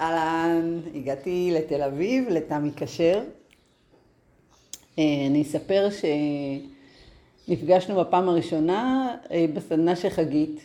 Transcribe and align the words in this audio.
אהלן, 0.00 0.80
הגעתי 0.94 1.50
לתל 1.54 1.82
אביב, 1.82 2.28
לתמי 2.28 2.70
כשר. 2.76 3.22
אה, 4.98 5.04
אני 5.26 5.42
אספר 5.42 5.88
שנפגשנו 7.46 8.00
בפעם 8.00 8.28
הראשונה 8.28 9.14
אה, 9.30 9.46
בסדנה 9.54 9.96
של 9.96 10.08
חגית. 10.08 10.60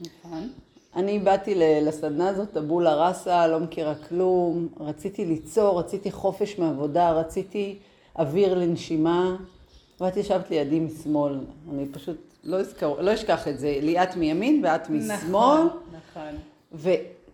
נכון. 0.00 0.48
אני 0.96 1.18
באתי 1.18 1.54
לסדנה 1.56 2.28
הזאת, 2.28 2.52
טבולה 2.52 3.08
ראסה, 3.08 3.46
לא 3.46 3.60
מכירה 3.60 3.94
כלום, 3.94 4.68
רציתי 4.80 5.24
ליצור, 5.24 5.78
רציתי 5.80 6.10
חופש 6.10 6.58
מעבודה, 6.58 7.12
רציתי 7.12 7.78
אוויר 8.18 8.54
לנשימה, 8.54 9.36
ואת 10.00 10.16
ישבת 10.16 10.50
לידי 10.50 10.80
משמאל, 10.80 11.38
אני 11.72 11.86
פשוט 11.92 12.16
לא, 12.44 12.60
אזכר, 12.60 13.00
לא 13.00 13.14
אשכח 13.14 13.48
את 13.48 13.58
זה, 13.58 13.78
ליאת 13.82 14.16
מימין 14.16 14.64
ואת 14.64 14.90
משמאל, 14.90 15.18
נכון, 15.28 15.68
נכון. 16.12 16.36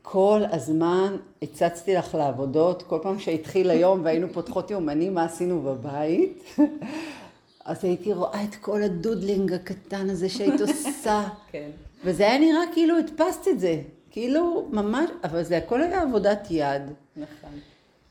וכל 0.09 0.43
הזמן 0.53 1.17
הצצתי 1.43 1.95
לך 1.95 2.15
לעבודות, 2.15 2.83
כל 2.83 2.99
פעם 3.03 3.19
שהתחיל 3.19 3.71
היום 3.71 4.05
והיינו 4.05 4.27
פותחות 4.33 4.71
יומנים, 4.71 5.15
מה 5.15 5.25
עשינו 5.25 5.61
בבית, 5.63 6.45
אז 7.65 7.85
הייתי 7.85 8.13
רואה 8.13 8.45
את 8.45 8.55
כל 8.55 8.83
הדודלינג 8.83 9.53
הקטן 9.53 10.11
הזה 10.11 10.29
שהיית 10.29 10.61
עושה. 10.61 11.29
כן. 11.53 11.71
וזה 12.05 12.23
היה 12.23 12.39
נראה 12.39 12.63
כאילו 12.73 12.99
הדפסת 12.99 13.49
את 13.49 13.61
זה, 13.61 13.81
כאילו 14.11 14.69
ממש, 14.71 15.11
אבל 15.25 15.43
זה 15.43 15.57
הכל 15.57 15.83
היה 15.83 16.03
עבודת 16.03 16.47
יד, 16.51 16.83
נכון. 17.17 17.51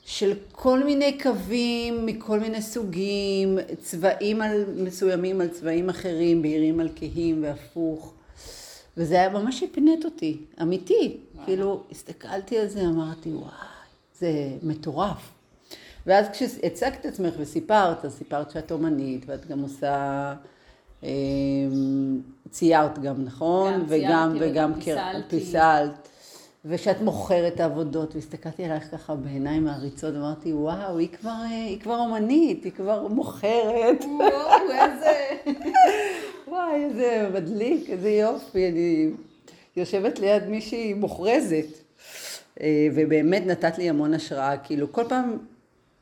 של 0.06 0.34
כל 0.52 0.84
מיני 0.84 1.18
קווים 1.20 2.06
מכל 2.06 2.40
מיני 2.40 2.62
סוגים, 2.62 3.58
צבעים 3.82 4.42
על, 4.42 4.66
מסוימים 4.78 5.42
על 5.42 5.48
צבעים 5.48 5.90
אחרים, 5.90 6.42
בהירים 6.42 6.80
על 6.80 6.90
כהים 6.96 7.44
והפוך. 7.44 8.14
וזה 8.98 9.16
היה 9.16 9.30
ממש 9.30 9.64
הפנט 9.64 10.06
אותי, 10.06 10.38
אמיתי. 10.62 11.18
כאילו, 11.46 11.84
הסתכלתי 11.92 12.58
על 12.58 12.68
זה, 12.68 12.82
אמרתי, 12.82 13.30
וואי, 13.30 13.52
זה 14.20 14.32
מטורף. 14.64 15.32
ואז 16.06 16.26
כשהצגת 16.30 17.00
את 17.02 17.06
עצמך 17.06 17.34
וסיפרת, 17.38 18.06
אז 18.06 18.14
סיפרת 18.14 18.52
שאת 18.52 18.72
אומנית, 18.72 19.24
ואת 19.28 19.48
גם 19.48 19.60
עושה, 19.60 20.34
אה, 21.04 21.10
ציירת 22.50 23.00
גם, 23.00 23.24
נכון? 23.24 23.74
גם 23.74 23.84
וגם, 23.88 24.34
ציירתי 24.38 24.52
וגם 24.52 24.74
פיסלתי. 24.74 25.40
פיסלת. 25.40 26.08
ושאת 26.66 27.02
מוכרת 27.02 27.54
את 27.54 27.60
העבודות, 27.60 28.16
והסתכלתי 28.16 28.66
עלייך 28.66 28.92
ככה 28.92 29.16
בעיניים 29.16 29.66
מעריצות, 29.66 30.14
ואמרתי, 30.14 30.54
וואו, 30.54 30.98
היא 30.98 31.10
כבר, 31.20 31.30
אה, 31.30 31.48
היא 31.48 31.80
כבר 31.80 32.00
אומנית, 32.00 32.64
היא 32.64 32.72
כבר 32.72 33.08
מוכרת. 33.08 34.06
וואו, 34.20 34.72
איזה... 34.72 35.12
וואי, 36.48 36.86
איזה 36.86 37.30
מדליק, 37.34 37.90
איזה 37.90 38.10
יופי, 38.10 38.68
אני 38.68 39.10
יושבת 39.76 40.20
ליד 40.20 40.48
מישהי 40.50 40.94
מוכרזת. 40.94 41.66
אה, 42.62 42.88
ובאמת 42.96 43.46
נתת 43.46 43.78
לי 43.78 43.90
המון 43.90 44.14
השראה, 44.14 44.58
כאילו 44.58 44.92
כל 44.92 45.04
פעם 45.10 45.38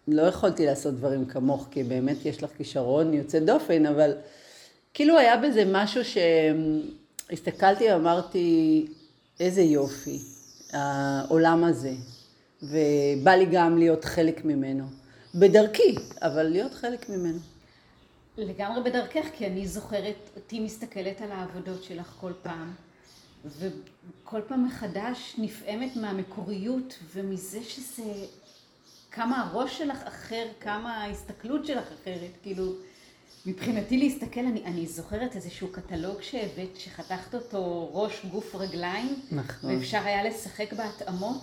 לא 0.07 0.21
יכולתי 0.21 0.65
לעשות 0.65 0.93
דברים 0.93 1.25
כמוך, 1.25 1.67
כי 1.71 1.83
באמת 1.83 2.25
יש 2.25 2.43
לך 2.43 2.49
כישרון 2.57 3.13
יוצא 3.13 3.39
דופן, 3.39 3.85
אבל 3.85 4.13
כאילו 4.93 5.17
היה 5.17 5.37
בזה 5.37 5.63
משהו 5.71 6.01
שהסתכלתי 7.29 7.91
ואמרתי, 7.91 8.87
איזה 9.39 9.61
יופי, 9.61 10.19
העולם 10.73 11.63
הזה, 11.63 11.93
ובא 12.63 13.31
לי 13.31 13.45
גם 13.51 13.77
להיות 13.77 14.05
חלק 14.05 14.45
ממנו. 14.45 14.85
בדרכי, 15.35 15.95
אבל 16.21 16.43
להיות 16.43 16.73
חלק 16.73 17.09
ממנו. 17.09 17.39
לגמרי 18.37 18.83
בדרכך, 18.83 19.25
כי 19.33 19.47
אני 19.47 19.67
זוכרת 19.67 20.29
אותי 20.35 20.59
מסתכלת 20.59 21.21
על 21.21 21.31
העבודות 21.31 21.83
שלך 21.83 22.13
כל 22.19 22.31
פעם, 22.41 22.73
וכל 23.45 24.41
פעם 24.47 24.65
מחדש 24.65 25.35
נפעמת 25.37 25.95
מהמקוריות 25.95 26.99
ומזה 27.13 27.63
שזה... 27.63 28.03
כמה 29.11 29.43
הראש 29.43 29.77
שלך 29.77 29.97
אחר, 30.03 30.47
כמה 30.59 31.03
ההסתכלות 31.03 31.65
שלך 31.65 31.85
אחרת, 32.01 32.31
כאילו... 32.43 32.73
מבחינתי 33.45 33.97
להסתכל, 33.97 34.39
אני, 34.39 34.63
אני 34.65 34.87
זוכרת 34.87 35.35
איזשהו 35.35 35.67
קטלוג 35.71 36.21
שהבאת, 36.21 36.77
שחתכת 36.77 37.35
אותו 37.35 37.89
ראש, 37.93 38.25
גוף, 38.31 38.55
רגליים, 38.55 39.19
נכון. 39.31 39.75
ואפשר 39.75 40.01
היה 40.05 40.23
לשחק 40.23 40.73
בהתאמות. 40.73 41.41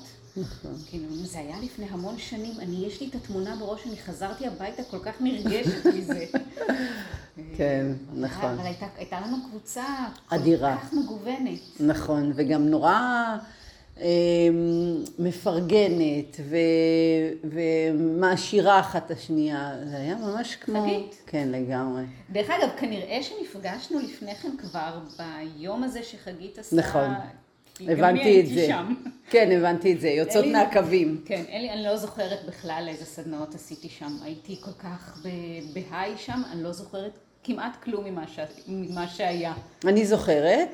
כאילו, 0.86 1.08
זה 1.14 1.38
היה 1.38 1.56
לפני 1.62 1.86
המון 1.90 2.18
שנים, 2.18 2.52
אני, 2.60 2.86
יש 2.86 3.00
לי 3.00 3.08
את 3.08 3.14
התמונה 3.14 3.56
בראש, 3.56 3.86
אני 3.86 3.96
חזרתי 3.96 4.46
הביתה 4.46 4.82
כל 4.82 4.98
כך 4.98 5.20
נרגשת 5.20 5.86
מזה. 5.96 6.26
כן, 7.56 7.86
נכון. 8.14 8.50
אבל 8.50 8.66
הייתה, 8.66 8.86
הייתה 8.96 9.20
לנו 9.20 9.36
קבוצה 9.50 9.84
אדירה. 10.28 10.76
כל 10.76 10.86
כך 10.86 10.92
מגוונת. 10.92 11.60
נכון, 11.80 12.32
וגם 12.34 12.68
נורא 12.68 13.36
אה, 14.00 14.06
מפרגנת 15.18 16.40
ו, 16.48 16.56
ומעשירה 17.44 18.80
אחת 18.80 19.06
את 19.06 19.10
השנייה. 19.10 19.72
זה 19.90 19.96
היה 19.96 20.16
ממש 20.16 20.56
כמו... 20.56 20.82
חגית. 20.82 21.22
כן, 21.26 21.48
לגמרי. 21.52 22.02
דרך 22.30 22.50
אגב, 22.50 22.68
כנראה 22.78 23.18
שנפגשנו 23.22 23.98
לפני 24.00 24.34
כן 24.34 24.50
כבר 24.58 24.98
ביום 25.18 25.82
הזה 25.82 26.02
שחגית 26.02 26.58
עשתה. 26.58 26.76
נכון. 26.76 27.10
הבנתי 27.80 28.40
את 28.40 28.46
זה. 28.46 28.66
שם. 28.66 28.94
כן, 29.30 29.50
הבנתי 29.56 29.92
את 29.92 30.00
זה. 30.00 30.08
יוצאות 30.08 30.44
אלי- 30.44 30.52
מהקווים. 30.52 31.20
כן, 31.24 31.42
אלי, 31.52 31.70
אני 31.70 31.82
לא 31.84 31.96
זוכרת 31.96 32.38
בכלל 32.48 32.86
איזה 32.88 33.04
סדנאות 33.04 33.54
עשיתי 33.54 33.88
שם. 33.88 34.16
הייתי 34.24 34.56
כל 34.60 34.70
כך 34.78 35.18
בהיי 35.74 36.12
שם, 36.16 36.42
אני 36.52 36.62
לא 36.62 36.72
זוכרת 36.72 37.10
כמעט 37.44 37.76
כלום 37.82 38.04
ממה, 38.04 38.24
ש... 38.28 38.38
ממה 38.68 39.08
שהיה. 39.08 39.52
אני 39.84 40.06
זוכרת, 40.06 40.68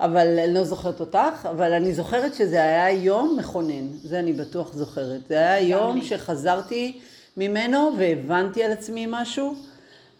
אבל 0.00 0.38
אני 0.44 0.54
לא 0.54 0.64
זוכרת 0.64 1.00
אותך, 1.00 1.18
אבל 1.50 1.72
אני 1.72 1.92
זוכרת 1.94 2.34
שזה 2.34 2.62
היה 2.62 2.90
יום 2.90 3.36
מכונן. 3.38 3.88
זה 4.02 4.18
אני 4.18 4.32
בטוח 4.32 4.72
זוכרת. 4.74 5.20
זה 5.28 5.34
היה 5.34 5.60
יום 5.68 5.96
לי. 5.96 6.04
שחזרתי 6.04 7.00
ממנו 7.36 7.90
והבנתי 7.98 8.64
על 8.64 8.72
עצמי 8.72 9.06
משהו. 9.08 9.54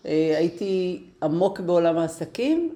אה, 0.06 0.34
הייתי 0.38 1.02
עמוק 1.22 1.60
בעולם 1.60 1.98
העסקים, 1.98 2.74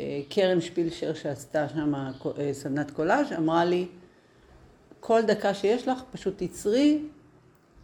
וקרן 0.00 0.60
שפילשר 0.60 1.14
שעשתה 1.14 1.68
שם 1.68 1.94
אה, 1.94 2.10
סדנת 2.52 2.90
קולאז' 2.90 3.32
אמרה 3.38 3.64
לי, 3.64 3.86
כל 5.00 5.22
דקה 5.22 5.54
שיש 5.54 5.88
לך, 5.88 6.02
פשוט 6.12 6.42
תצרי, 6.42 6.98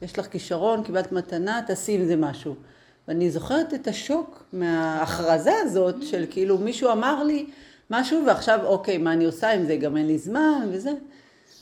יש 0.03 0.19
לך 0.19 0.27
כישרון, 0.27 0.84
קיבלת 0.84 1.12
מתנה, 1.12 1.61
תעשי 1.67 1.95
עם 1.95 2.05
זה 2.05 2.17
משהו. 2.17 2.55
ואני 3.09 3.31
זוכרת 3.31 3.75
את 3.75 3.87
השוק 3.87 4.45
מההכרזה 4.53 5.53
הזאת 5.62 5.95
של 6.03 6.25
כאילו 6.31 6.59
מישהו 6.59 6.93
אמר 6.93 7.23
לי 7.23 7.47
משהו 7.91 8.27
ועכשיו 8.27 8.67
אוקיי, 8.67 8.99
מה 8.99 9.12
אני 9.12 9.25
עושה 9.25 9.53
עם 9.53 9.67
זה, 9.67 9.77
גם 9.77 9.97
אין 9.97 10.06
לי 10.06 10.19
זמן 10.19 10.69
וזה. 10.73 10.93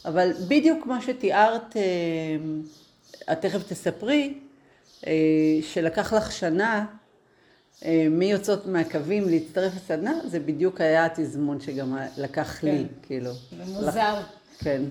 אבל 0.04 0.32
בדיוק 0.48 0.86
מה 0.86 1.02
שתיארת, 1.02 1.76
אה, 1.76 1.82
את 3.32 3.40
תכף 3.40 3.68
תספרי, 3.68 4.34
אה, 5.06 5.12
שלקח 5.62 6.12
לך 6.12 6.32
שנה 6.32 6.86
אה, 7.84 8.06
מיוצאות 8.10 8.66
מהקווים 8.66 9.28
להצטרף 9.28 9.76
לסדנה, 9.76 10.12
זה 10.24 10.40
בדיוק 10.40 10.80
היה 10.80 11.04
התזמון 11.04 11.60
שגם 11.60 11.98
לקח 12.18 12.62
לי, 12.64 12.70
כן. 12.78 13.06
כאילו. 13.06 13.32
זה 13.32 13.64
מוזר. 13.66 14.14
כן. 14.58 14.82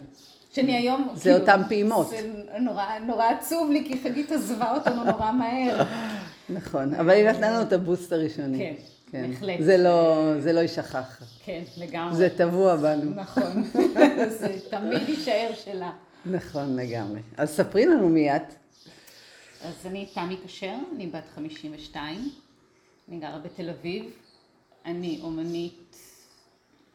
שאני 0.51 0.75
היום, 0.75 1.03
כאילו, 1.03 1.15
זה 1.19 1.35
אותם 1.35 1.61
פעימות. 1.67 2.09
זה 2.09 2.31
נורא, 2.59 2.85
נורא 3.07 3.25
עצוב 3.25 3.71
לי, 3.71 3.85
כי 3.87 3.99
חגית 4.03 4.31
עזבה 4.31 4.75
אותנו 4.75 5.03
נורא 5.03 5.31
מהר. 5.31 5.83
נכון, 6.49 6.93
אבל 6.93 7.09
היא 7.09 7.25
נתנה 7.25 7.51
לנו 7.51 7.61
את 7.61 7.73
הבוסט 7.73 8.13
הראשוני. 8.13 8.73
כן, 9.11 9.31
בהחלט. 9.31 9.59
זה 9.59 9.77
לא, 9.77 10.33
זה 10.39 10.53
לא 10.53 10.59
יישכח. 10.59 11.21
כן, 11.45 11.61
לגמרי. 11.77 12.15
זה 12.15 12.29
טבוע 12.37 12.75
בנו. 12.75 13.11
נכון. 13.15 13.63
זה 14.39 14.55
תמיד 14.69 15.09
יישאר 15.09 15.49
שלה. 15.55 15.91
נכון, 16.25 16.75
לגמרי. 16.75 17.19
אז 17.37 17.49
ספרי 17.49 17.85
לנו 17.85 18.09
מי 18.09 18.35
את. 18.35 18.53
אז 19.65 19.73
אני 19.85 20.05
תמי 20.13 20.37
כשר, 20.45 20.75
אני 20.95 21.07
בת 21.07 21.23
52, 21.35 22.29
אני 23.09 23.19
גרה 23.19 23.39
בתל 23.39 23.69
אביב, 23.69 24.11
אני 24.85 25.19
אומנית, 25.23 25.95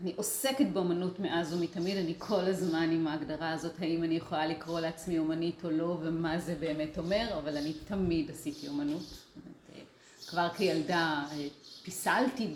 אני 0.01 0.13
עוסקת 0.17 0.67
באומנות 0.73 1.19
מאז 1.19 1.55
ומתמיד, 1.55 1.97
אני 1.97 2.15
כל 2.19 2.41
הזמן 2.41 2.91
עם 2.91 3.07
ההגדרה 3.07 3.53
הזאת, 3.53 3.73
האם 3.79 4.05
אני 4.05 4.15
יכולה 4.15 4.47
לקרוא 4.47 4.81
לעצמי 4.81 5.19
אומנית 5.19 5.65
או 5.65 5.71
לא, 5.71 5.99
ומה 6.03 6.39
זה 6.39 6.55
באמת 6.55 6.99
אומר, 6.99 7.39
אבל 7.39 7.57
אני 7.57 7.73
תמיד 7.73 8.31
עשיתי 8.31 8.69
אומנות. 8.69 9.03
אה, 9.75 9.81
כבר 10.27 10.49
כילדה 10.57 11.25
אה, 11.33 11.47
פיסלתי 11.83 12.55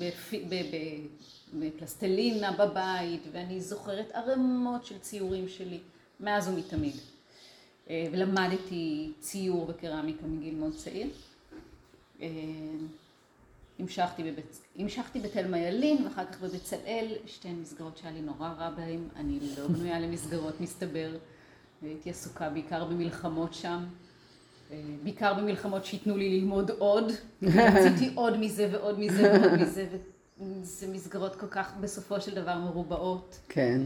בפלסטלינה 1.54 2.52
בבית, 2.52 3.22
ואני 3.32 3.60
זוכרת 3.60 4.10
ערימות 4.12 4.84
של 4.84 4.98
ציורים 4.98 5.48
שלי, 5.48 5.78
מאז 6.20 6.48
ומתמיד. 6.48 6.96
אה, 7.90 8.06
ולמדתי 8.12 9.12
ציור 9.20 9.66
וקרמיקה 9.68 10.26
מגיל 10.26 10.54
מאוד 10.54 10.74
צעיר. 10.74 11.08
המשכתי, 13.78 14.22
בבית, 14.22 14.60
המשכתי 14.76 15.20
בתלמה 15.20 15.58
ילין 15.58 16.04
ואחר 16.04 16.24
כך 16.24 16.40
בבצלאל, 16.40 17.16
שתי 17.26 17.52
מסגרות 17.52 17.96
שהיה 17.96 18.12
לי 18.12 18.20
נורא 18.20 18.48
רע 18.48 18.70
בהן, 18.70 19.00
אני 19.16 19.38
לא 19.58 19.68
בנויה 19.68 20.00
למסגרות 20.06 20.60
מסתבר, 20.60 21.16
הייתי 21.82 22.10
עסוקה 22.10 22.50
בעיקר 22.50 22.84
במלחמות 22.84 23.54
שם, 23.54 23.84
אה, 24.70 24.80
בעיקר 25.02 25.34
במלחמות 25.34 25.84
שייתנו 25.84 26.16
לי 26.16 26.40
ללמוד 26.40 26.70
עוד, 26.70 27.12
רציתי 27.42 28.10
עוד 28.14 28.36
מזה 28.36 28.68
ועוד 28.72 28.98
מזה 28.98 29.32
ועוד 29.32 29.52
מזה, 29.62 29.86
וזה 30.40 30.86
מסגרות 30.92 31.36
כל 31.36 31.46
כך 31.46 31.76
בסופו 31.80 32.20
של 32.20 32.34
דבר 32.34 32.58
מרובעות. 32.58 33.40
כן. 33.48 33.80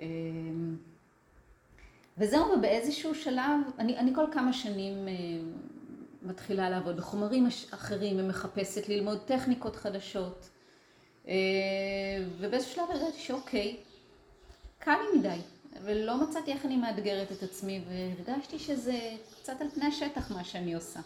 אה, 0.00 0.06
וזהו, 2.18 2.44
ובאיזשהו 2.58 3.14
שלב, 3.14 3.60
אני, 3.78 3.98
אני 3.98 4.14
כל 4.14 4.24
כמה 4.32 4.52
שנים 4.52 5.08
אה, 5.08 5.12
מתחילה 6.22 6.70
לעבוד 6.70 6.96
בחומרים 6.96 7.48
אחרים 7.70 8.16
ומחפשת 8.18 8.88
ללמוד 8.88 9.18
טכניקות 9.26 9.76
חדשות. 9.76 10.48
אה, 11.28 11.34
ובאיזשהו 12.38 12.74
שלב 12.74 12.90
הרגשתי 12.90 13.20
שאוקיי, 13.20 13.76
קל 14.78 14.96
לי 15.02 15.18
מדי, 15.18 15.38
ולא 15.84 16.22
מצאתי 16.22 16.52
איך 16.52 16.66
אני 16.66 16.76
מאתגרת 16.76 17.32
את 17.32 17.42
עצמי, 17.42 17.80
והרגשתי 17.88 18.58
שזה 18.58 18.98
קצת 19.40 19.60
על 19.60 19.68
פני 19.74 19.86
השטח 19.86 20.30
מה 20.30 20.44
שאני 20.44 20.74
עושה. 20.74 21.00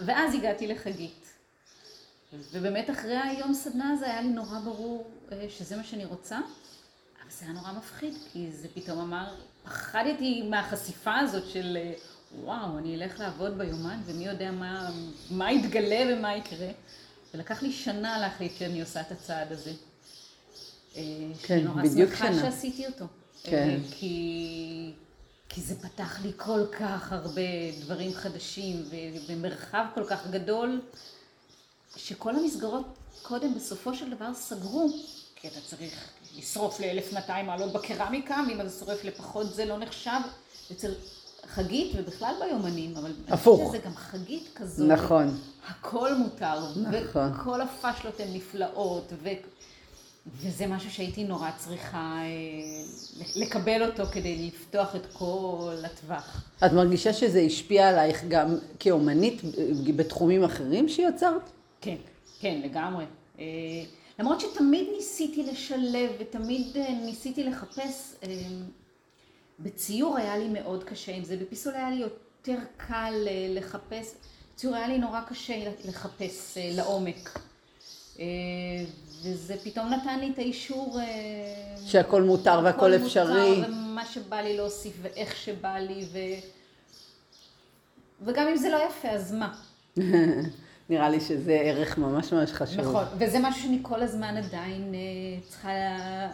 ואז 0.00 0.34
הגעתי 0.34 0.66
לחגית. 0.66 1.32
ובאמת 2.52 2.90
אחרי 2.90 3.16
היום 3.16 3.54
סדנה 3.54 3.90
הזה 3.90 4.06
היה 4.06 4.20
לי 4.20 4.28
נורא 4.28 4.58
ברור 4.58 5.10
אה, 5.32 5.46
שזה 5.48 5.76
מה 5.76 5.84
שאני 5.84 6.04
רוצה, 6.04 6.36
אבל 6.36 7.30
זה 7.30 7.44
היה 7.44 7.54
נורא 7.54 7.72
מפחיד, 7.72 8.14
כי 8.32 8.52
זה 8.52 8.68
פתאום 8.74 8.98
אמר, 8.98 9.34
פחדתי 9.64 10.42
מהחשיפה 10.42 11.18
הזאת 11.18 11.48
של 11.48 11.76
אה, 11.76 11.92
וואו, 12.40 12.78
אני 12.78 12.94
אלך 12.94 13.20
לעבוד 13.20 13.58
ביומן 13.58 14.00
ומי 14.04 14.24
יודע 14.24 14.50
מה, 14.50 14.90
מה 15.30 15.52
יתגלה 15.52 16.14
ומה 16.16 16.36
יקרה. 16.36 16.68
ולקח 17.34 17.62
לי 17.62 17.72
שנה 17.72 18.18
להחליט 18.18 18.52
שאני 18.58 18.80
עושה 18.80 19.00
את 19.00 19.12
הצעד 19.12 19.52
הזה. 19.52 19.72
אה, 20.96 21.02
כן, 21.42 21.66
בדיוק 21.82 22.14
שנה. 22.14 22.16
שנורא 22.16 22.32
שמחה 22.32 22.50
שעשיתי 22.50 22.86
אותו. 22.86 23.04
כן. 23.42 23.80
כי, 23.90 24.92
כי 25.48 25.60
זה 25.60 25.74
פתח 25.80 26.20
לי 26.22 26.32
כל 26.36 26.66
כך 26.78 27.12
הרבה 27.12 27.42
דברים 27.80 28.14
חדשים 28.14 28.84
ומרחב 29.28 29.84
כל 29.94 30.04
כך 30.04 30.26
גדול, 30.26 30.80
שכל 31.96 32.36
המסגרות 32.36 32.86
קודם 33.22 33.54
בסופו 33.54 33.94
של 33.94 34.10
דבר 34.10 34.34
סגרו, 34.34 34.90
כי 35.36 35.48
אתה 35.48 35.60
צריך 35.60 36.08
לשרוף 36.38 36.80
ל-1200 36.80 37.42
מעלות 37.42 37.72
בקרמיקה, 37.72 38.40
ואם 38.48 38.60
אתה 38.60 38.70
שורף 38.70 39.04
לפחות 39.04 39.54
זה 39.54 39.64
לא 39.64 39.78
נחשב. 39.78 40.20
אצל 40.72 40.92
חגית 41.46 41.92
ובכלל 41.96 42.34
ביומנים, 42.44 42.96
אבל 42.96 43.12
הפוך. 43.28 43.60
אני 43.60 43.66
חושבת 43.68 43.82
שזה 43.82 43.90
גם 43.90 43.96
חגית 43.96 44.48
כזאת. 44.54 44.88
נכון. 44.88 45.38
הכל 45.68 46.14
מותר. 46.14 46.58
נכון. 46.76 47.32
וכל 47.32 47.60
הפאשלות 47.60 48.20
הן 48.20 48.28
נפלאות, 48.32 49.12
ו... 49.22 49.28
וזה 50.26 50.66
משהו 50.66 50.90
שהייתי 50.90 51.24
נורא 51.24 51.50
צריכה 51.58 52.18
אה, 52.22 53.22
לקבל 53.36 53.86
אותו 53.86 54.06
כדי 54.06 54.46
לפתוח 54.46 54.96
את 54.96 55.06
כל 55.12 55.74
הטווח. 55.84 56.44
את 56.66 56.72
מרגישה 56.72 57.12
שזה 57.12 57.40
השפיע 57.40 57.88
עלייך 57.88 58.24
גם 58.28 58.56
כאומנית 58.78 59.42
בתחומים 59.96 60.44
אחרים 60.44 60.88
שיצרת? 60.88 61.50
כן, 61.80 61.96
כן, 62.40 62.60
לגמרי. 62.64 63.04
אה, 63.38 63.44
למרות 64.18 64.40
שתמיד 64.40 64.86
ניסיתי 64.96 65.42
לשלב 65.42 66.10
ותמיד 66.20 66.76
אה, 66.76 66.90
ניסיתי 67.04 67.44
לחפש, 67.44 68.14
בציור 69.58 70.18
היה 70.18 70.36
לי 70.36 70.48
מאוד 70.48 70.84
קשה 70.84 71.12
עם 71.12 71.24
זה, 71.24 71.36
בפיסול 71.36 71.74
היה 71.74 71.90
לי 71.90 71.96
יותר 71.96 72.58
קל 72.76 73.14
לחפש, 73.48 74.14
בציור 74.54 74.74
היה 74.74 74.88
לי 74.88 74.98
נורא 74.98 75.20
קשה 75.28 75.54
לחפש 75.84 76.58
לעומק. 76.60 77.38
וזה 79.22 79.56
פתאום 79.64 79.92
נתן 79.92 80.20
לי 80.20 80.30
את 80.30 80.38
האישור... 80.38 81.00
אה, 81.00 81.76
שהכל 81.86 82.22
מותר 82.22 82.60
והכל 82.64 82.94
אפשרי. 82.94 83.56
מותר, 83.56 83.68
ומה 83.68 84.06
שבא 84.06 84.36
לי 84.36 84.56
להוסיף 84.56 84.92
ואיך 85.02 85.36
שבא 85.36 85.78
לי, 85.78 86.06
ו... 86.12 86.18
וגם 88.24 88.48
אם 88.48 88.56
זה 88.56 88.68
לא 88.68 88.78
יפה, 88.88 89.08
אז 89.08 89.32
מה? 89.32 89.54
נראה 90.92 91.08
לי 91.08 91.20
שזה 91.20 91.52
ערך 91.52 91.98
ממש 91.98 92.32
ממש 92.32 92.52
חשוב. 92.52 92.80
נכון, 92.80 93.04
וזה 93.18 93.38
משהו 93.42 93.62
שאני 93.62 93.78
כל 93.82 94.02
הזמן 94.02 94.36
עדיין 94.36 94.94
אה, 94.94 95.40
צריכה, 95.48 95.70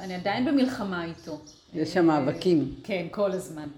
אני 0.01 0.15
עדיין 0.15 0.45
במלחמה 0.45 1.05
איתו. 1.05 1.41
יש 1.75 1.95
שם 1.95 2.07
מאבקים. 2.07 2.75
כן, 2.85 3.07
כל 3.11 3.33
הזמן. 3.33 3.69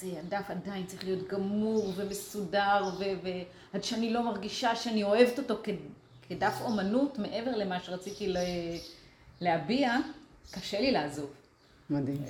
זה 0.00 0.06
הדף 0.18 0.50
עדיין 0.50 0.86
צריך 0.86 1.04
להיות 1.04 1.28
גמור 1.28 1.92
ומסודר, 1.96 2.84
ועד 3.72 3.84
שאני 3.84 4.12
לא 4.12 4.24
מרגישה 4.24 4.76
שאני 4.76 5.02
אוהבת 5.04 5.38
אותו 5.38 5.62
כדף 6.28 6.54
אומנות, 6.60 7.18
מעבר 7.18 7.56
למה 7.56 7.80
שרציתי 7.80 8.34
להביע, 9.40 9.96
קשה 10.50 10.80
לי 10.80 10.92
לעזוב. 10.92 11.30
מדהים. 11.90 12.24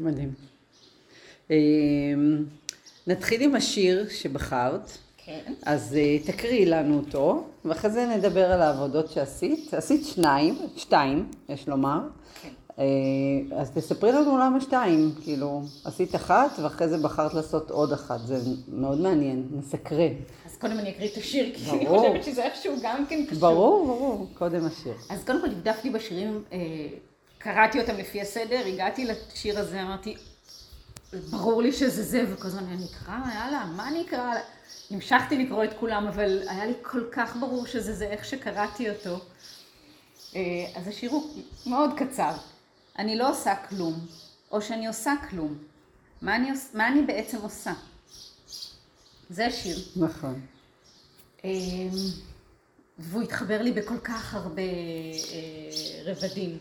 מדהים. 0.00 0.34
נתחיל 3.06 3.42
עם 3.42 3.54
השיר 3.54 4.08
שבחרת. 4.08 5.05
כן. 5.26 5.52
אז 5.62 5.96
אה, 5.96 6.18
תקריאי 6.26 6.66
לנו 6.66 6.96
אותו, 6.96 7.44
ואחרי 7.64 7.90
זה 7.90 8.06
נדבר 8.06 8.52
על 8.52 8.62
העבודות 8.62 9.10
שעשית. 9.10 9.74
עשית 9.74 10.06
שניים, 10.06 10.58
שתיים, 10.76 11.30
יש 11.48 11.68
לומר. 11.68 12.00
כן. 12.42 12.48
אה, 12.78 12.84
אז 13.60 13.70
תספרי 13.70 14.12
לנו 14.12 14.38
למה 14.38 14.60
שתיים, 14.60 15.12
כאילו, 15.24 15.62
עשית 15.84 16.14
אחת 16.14 16.58
ואחרי 16.62 16.88
זה 16.88 16.98
בחרת 16.98 17.34
לעשות 17.34 17.70
עוד 17.70 17.92
אחת, 17.92 18.20
זה 18.20 18.38
מאוד 18.68 19.00
מעניין, 19.00 19.48
מסקרן. 19.50 20.12
אז 20.46 20.56
קודם 20.56 20.78
אני 20.78 20.90
אקריא 20.90 21.08
את 21.12 21.16
השיר, 21.16 21.54
כי 21.54 21.70
אני 21.70 21.86
חושבת 21.86 22.24
שזה 22.24 22.44
איכשהו 22.44 22.74
גם 22.82 23.06
כן 23.08 23.24
קשור. 23.26 23.40
ברור, 23.40 23.86
ברור, 23.86 24.26
קודם 24.34 24.66
השיר. 24.66 24.94
אז 25.10 25.24
קודם 25.24 25.40
כל 25.40 25.48
דפדפתי 25.48 25.90
בשירים, 25.90 26.42
אה, 26.52 26.58
קראתי 27.38 27.80
אותם 27.80 27.96
לפי 27.96 28.20
הסדר, 28.20 28.60
הגעתי 28.66 29.04
לשיר 29.04 29.58
הזה, 29.58 29.82
אמרתי, 29.82 30.16
ברור 31.12 31.62
לי 31.62 31.72
שזה 31.72 32.02
זה, 32.02 32.24
וכל 32.32 32.48
הזמן 32.48 32.64
אני 32.64 32.84
אקרא, 32.84 33.14
יאללה, 33.34 33.64
מה 33.76 33.88
אני 33.88 34.02
אקרא? 34.06 34.34
המשכתי 34.90 35.44
לקרוא 35.44 35.64
את 35.64 35.70
כולם, 35.80 36.06
אבל 36.06 36.48
היה 36.48 36.66
לי 36.66 36.74
כל 36.82 37.04
כך 37.12 37.36
ברור 37.36 37.66
שזה 37.66 37.92
זה, 37.92 38.04
איך 38.06 38.24
שקראתי 38.24 38.90
אותו. 38.90 39.18
אה, 40.36 40.40
אז 40.74 40.88
השיר 40.88 41.10
הוא 41.10 41.30
מאוד 41.66 41.90
קצר. 41.96 42.32
אני 42.98 43.16
לא 43.16 43.30
עושה 43.30 43.54
כלום, 43.68 44.06
או 44.50 44.62
שאני 44.62 44.86
עושה 44.86 45.12
כלום. 45.30 45.58
מה 46.22 46.36
אני, 46.36 46.50
מה 46.74 46.88
אני 46.88 47.02
בעצם 47.02 47.38
עושה? 47.42 47.72
זה 49.30 49.46
השיר. 49.46 49.76
נכון. 49.96 50.40
אמ, 51.44 51.90
והוא 52.98 53.22
התחבר 53.22 53.62
לי 53.62 53.72
בכל 53.72 53.98
כך 53.98 54.34
הרבה 54.34 54.62
אה, 54.62 56.02
רבדים. 56.04 56.58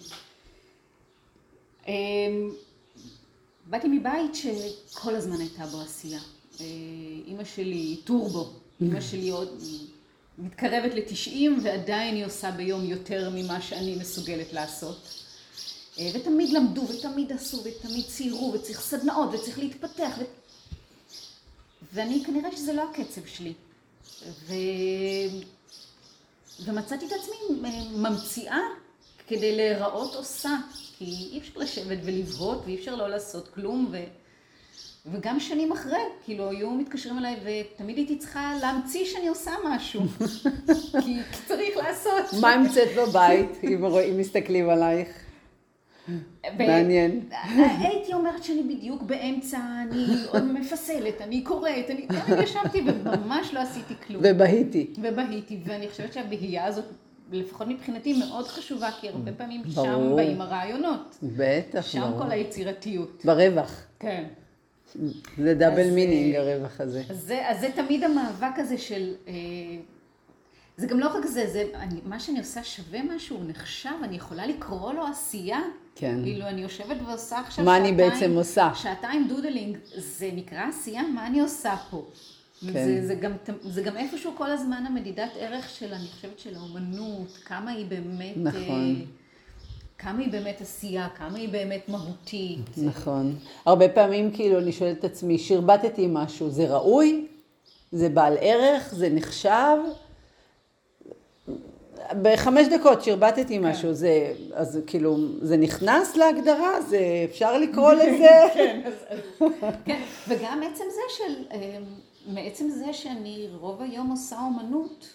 באתי 3.66 3.88
מבית 3.88 4.36
שכל 4.36 5.16
הזמן 5.16 5.40
הייתה 5.40 5.66
בו 5.66 5.82
עשייה. 5.82 6.20
אה, 6.60 6.66
אימא 7.28 7.44
שלי 7.44 7.98
טורבו, 8.04 8.52
אימא 8.82 9.02
שלי 9.02 9.30
עוד 9.30 9.64
מתקרבת 10.38 10.94
לתשעים 10.94 11.60
ועדיין 11.64 12.16
היא 12.16 12.26
עושה 12.26 12.52
ביום 12.52 12.86
יותר 12.86 13.30
ממה 13.36 13.62
שאני 13.62 13.96
מסוגלת 13.96 14.54
לעשות. 14.54 14.98
אה, 16.00 16.12
ותמיד 16.14 16.50
למדו, 16.50 16.88
ותמיד 16.90 17.32
עשו, 17.32 17.58
ותמיד 17.64 18.06
ציירו, 18.06 18.54
וצריך 18.56 18.82
סדנאות, 18.82 19.34
וצריך 19.34 19.60
להתפתח. 19.60 20.12
ו... 20.20 20.24
ואני 21.94 22.24
כנראה 22.26 22.52
שזה 22.58 22.74
לא 22.74 22.90
הקצב 22.90 23.26
שלי. 23.26 23.54
ו... 24.30 24.54
ומצאתי 26.66 27.06
את 27.06 27.12
עצמי 27.12 27.70
ממציאה 27.96 28.60
כדי 29.28 29.56
להיראות 29.56 30.16
עושה. 30.16 30.58
כי 31.06 31.30
אי 31.32 31.38
אפשר 31.40 31.60
לשבת 31.60 31.98
ולבהות, 32.04 32.62
ואי 32.66 32.76
אפשר 32.76 32.96
לא 32.96 33.10
לעשות 33.10 33.48
כלום. 33.48 33.88
ו... 33.92 33.98
וגם 35.06 35.40
שנים 35.40 35.72
אחרי, 35.72 36.00
כאילו, 36.24 36.50
היו 36.50 36.72
מתקשרים 36.72 37.18
אליי, 37.18 37.36
ותמיד 37.44 37.98
הייתי 37.98 38.18
צריכה 38.18 38.54
להמציא 38.62 39.06
שאני 39.06 39.28
עושה 39.28 39.52
משהו. 39.66 40.02
כי 41.04 41.18
צריך 41.48 41.78
לעשות. 41.78 42.42
מה 42.42 42.54
המצאת 42.54 42.88
בבית, 42.98 43.64
אם 43.64 44.18
מסתכלים 44.18 44.70
עלייך? 44.70 45.08
מעניין. 46.58 47.30
הייתי 47.80 48.14
אומרת 48.14 48.44
שאני 48.44 48.64
בדיוק 48.64 49.02
באמצע, 49.02 49.58
אני 49.82 50.06
עוד 50.28 50.44
מפסלת, 50.44 51.22
אני 51.22 51.42
קוראת, 51.44 51.90
אני 51.90 52.08
ישבתי 52.44 52.82
וממש 52.86 53.54
לא 53.54 53.60
עשיתי 53.60 53.94
כלום. 54.08 54.22
ובהיתי. 54.26 54.94
ובהיתי, 55.02 55.60
ואני 55.66 55.90
חושבת 55.90 56.14
שהבהייה 56.14 56.66
הזאת, 56.66 56.86
לפחות 57.32 57.68
מבחינתי, 57.68 58.14
מאוד 58.14 58.48
חשובה, 58.48 58.90
כי 59.02 59.10
הרבה 59.10 59.32
פעמים 59.32 59.62
שם 59.70 60.14
באים 60.16 60.42
הרעיונות. 60.42 61.18
בטח, 61.24 61.82
שם 61.82 62.12
כל 62.18 62.32
היצירתיות. 62.32 63.26
ברווח. 63.26 63.84
כן. 64.00 64.24
זה 65.38 65.54
double 65.54 65.92
meaning 65.92 66.36
הרווח 66.36 66.82
הזה. 66.82 67.04
אז 67.10 67.60
זה 67.60 67.70
תמיד 67.76 68.04
המאבק 68.04 68.60
הזה 68.60 68.78
של... 68.78 69.14
אה, 69.28 69.34
זה 70.78 70.88
גם 70.88 71.00
לא 71.00 71.18
רק 71.18 71.26
זה, 71.26 71.48
זה 71.48 71.64
אני, 71.76 72.00
מה 72.06 72.20
שאני 72.20 72.40
עושה 72.40 72.64
שווה 72.64 73.00
משהו, 73.16 73.44
נחשב, 73.48 73.90
אני 74.04 74.16
יכולה 74.16 74.46
לקרוא 74.46 74.94
לו 74.94 75.08
עשייה. 75.08 75.60
כן. 75.96 76.20
כאילו, 76.24 76.48
אני 76.48 76.62
יושבת 76.62 76.98
ועושה 77.08 77.40
עכשיו 77.40 77.66
מה 77.66 77.76
שעתיים... 77.78 77.98
מה 77.98 78.04
אני 78.04 78.12
בעצם 78.12 78.32
עושה? 78.36 78.72
שעתיים 78.76 79.28
דודלינג, 79.28 79.78
זה 79.96 80.30
נקרא 80.34 80.68
עשייה? 80.70 81.02
מה 81.14 81.28
אני 81.28 81.40
עושה 81.40 81.76
פה? 81.90 82.06
כן. 82.62 82.72
זה, 82.74 83.08
זה, 83.08 83.16
גם, 83.16 83.32
זה 83.62 83.82
גם 83.82 83.98
איפשהו 83.98 84.32
כל 84.38 84.52
הזמן 84.52 84.84
המדידת 84.88 85.30
ערך 85.40 85.70
של, 85.70 85.94
אני 85.94 86.08
חושבת, 86.16 86.40
של 86.40 86.56
האומנות, 86.56 87.38
כמה 87.46 87.72
היא 87.72 87.86
באמת... 87.86 88.34
נכון. 88.38 88.96
אה, 89.02 89.06
כמה 89.98 90.20
היא 90.20 90.32
באמת 90.32 90.62
עשייה, 90.62 91.08
כמה 91.18 91.38
היא 91.38 91.50
באמת 91.50 91.90
מהותית. 91.90 92.60
נכון. 92.78 93.36
הרבה 93.66 93.90
פעמים 93.90 94.32
כאילו 94.32 94.60
אני 94.60 94.72
שואלת 94.72 95.00
את 95.00 95.04
עצמי, 95.04 95.38
שרבטתי 95.38 96.08
משהו, 96.10 96.50
זה 96.50 96.66
ראוי? 96.76 97.28
זה 97.92 98.10
בעל 98.10 98.38
ערך? 98.42 98.94
זה 98.96 99.10
נחשב? 99.10 99.78
בחמש 102.22 102.68
דקות 102.68 103.04
שרבטתי 103.04 103.60
משהו, 103.60 103.94
זה, 103.94 104.34
אז 104.54 104.80
כאילו, 104.88 105.18
זה 105.42 105.58
נכנס 105.58 106.16
להגדרה? 106.16 106.82
זה, 106.82 107.00
אפשר 107.32 107.58
לקרוא 107.58 107.94
לזה? 108.00 108.30
כן, 108.54 108.82
אז- 108.86 109.06
כן, 109.86 110.02
וגם 110.28 110.62
עצם 110.72 110.84
זה 110.90 111.02
של, 111.18 111.34
אה, 111.52 111.78
מעצם 112.28 112.70
זה 112.70 112.94
שאני 112.94 113.48
רוב 113.60 113.82
היום 113.82 114.12
עושה 114.12 114.40
אומנות, 114.40 115.10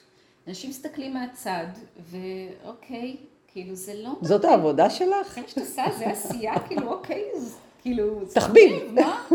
אנשים 0.49 0.71
מסתכלים 0.71 1.15
מהצד, 1.15 1.67
ואוקיי, 2.11 3.17
כאילו 3.49 3.75
זה 3.75 3.95
לא... 3.95 4.11
זאת 4.23 4.45
העבודה 4.45 4.91
שלך? 4.91 5.35
זה 5.35 5.41
מה 5.41 5.49
שאת 5.49 5.59
עושה, 5.59 5.85
זה 5.99 6.07
עשייה, 6.07 6.59
כאילו, 6.69 6.93
אוקיי, 6.93 7.25
אז 7.37 7.57
כאילו... 7.83 8.25
זה 8.27 8.35
תחביב. 8.35 8.73
מגניב, 8.73 8.95
מה? 8.95 9.27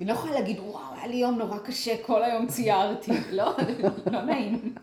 אני 0.00 0.08
לא 0.08 0.12
יכולה 0.12 0.32
להגיד, 0.32 0.58
וואו, 0.58 0.94
היה 0.94 1.06
לי 1.06 1.16
יום 1.16 1.38
נורא 1.38 1.58
קשה, 1.58 2.02
כל 2.02 2.22
היום 2.22 2.46
ציירתי. 2.46 3.12
לא, 3.32 3.52
לא 4.12 4.22
נעים. 4.22 4.74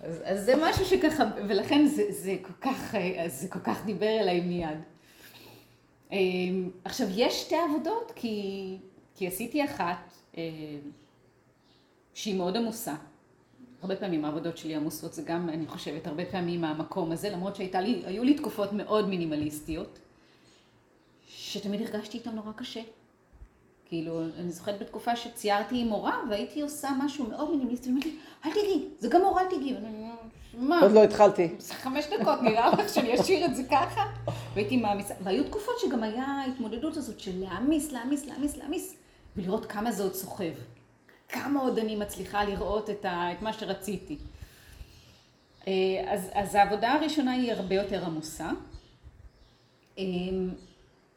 אז, 0.00 0.22
אז 0.24 0.44
זה 0.44 0.54
משהו 0.62 0.84
שככה, 0.84 1.24
ולכן 1.48 1.86
זה, 1.86 2.02
זה 2.10 2.36
כל 2.42 2.68
כך, 2.68 2.94
זה 3.26 3.48
כל 3.48 3.58
כך 3.58 3.84
דיבר 3.84 4.20
אליי 4.20 4.40
מיד. 4.40 4.78
אה, 6.12 6.18
עכשיו, 6.84 7.06
יש 7.14 7.42
שתי 7.42 7.56
עבודות, 7.56 8.12
כי, 8.16 8.76
כי 9.20 9.26
עשיתי 9.26 9.64
אחת 9.64 10.12
אה, 10.36 10.42
שהיא 12.14 12.34
מאוד 12.34 12.56
עמוסה. 12.56 12.94
הרבה 13.82 13.96
פעמים 13.96 14.24
העבודות 14.24 14.56
שלי 14.56 14.74
עמוסות, 14.74 15.14
זה 15.14 15.22
גם, 15.22 15.48
אני 15.48 15.66
חושבת, 15.66 16.06
הרבה 16.06 16.24
פעמים 16.24 16.60
מהמקום 16.60 17.12
הזה, 17.12 17.30
למרות 17.30 17.56
שהיו 17.56 18.24
לי 18.24 18.34
תקופות 18.34 18.72
מאוד 18.72 19.08
מינימליסטיות, 19.08 19.98
שתמיד 21.28 21.80
הרגשתי 21.80 22.18
איתם 22.18 22.30
נורא 22.30 22.52
קשה. 22.52 22.80
כאילו, 23.86 24.22
אני 24.38 24.52
זוכרת 24.52 24.80
בתקופה 24.80 25.16
שציירתי 25.16 25.80
עם 25.80 25.88
מורה, 25.88 26.18
והייתי 26.30 26.62
עושה 26.62 26.88
משהו 27.04 27.26
מאוד 27.26 27.50
מינימליסטי, 27.50 27.88
ואומרת 27.88 28.04
לי, 28.04 28.16
אל 28.44 28.52
תיגעי, 28.52 28.88
זה 28.98 29.08
גם 29.08 29.20
מורה, 29.20 29.42
אל 29.42 29.46
אומרת, 29.76 30.18
מה? 30.54 30.80
עוד 30.80 30.92
לא 30.92 31.04
התחלתי. 31.04 31.48
חמש 31.70 32.04
דקות, 32.06 32.42
נראה 32.42 32.70
לך 32.70 32.88
שאני 32.88 33.20
אשאיר 33.20 33.44
את 33.44 33.56
זה 33.56 33.62
ככה? 33.70 34.02
והייתי 34.54 34.76
מעמיסה, 34.76 35.14
והיו 35.22 35.44
תקופות 35.44 35.74
שגם 35.78 36.02
היה 36.02 36.24
ההתמודדות 36.24 36.96
הזאת 36.96 37.20
של 37.20 37.40
להעמיס, 37.40 37.92
להעמיס, 37.92 38.26
להעמיס, 38.26 38.56
להעמיס, 38.56 38.96
ולראות 39.40 39.66
כמה 39.66 39.92
זה 39.92 40.02
עוד 40.02 40.14
סוחב. 40.14 40.52
כמה 41.28 41.60
עוד 41.60 41.78
אני 41.78 41.96
מצליחה 41.96 42.44
לראות 42.44 42.90
את, 42.90 43.04
ה, 43.04 43.32
את 43.32 43.42
מה 43.42 43.52
שרציתי. 43.52 44.18
אה, 45.68 45.72
אז, 46.06 46.30
אז 46.32 46.54
העבודה 46.54 46.92
הראשונה 46.92 47.32
היא 47.32 47.52
הרבה 47.52 47.74
יותר 47.74 48.04
עמוסה, 48.04 48.50
אה, 49.98 50.04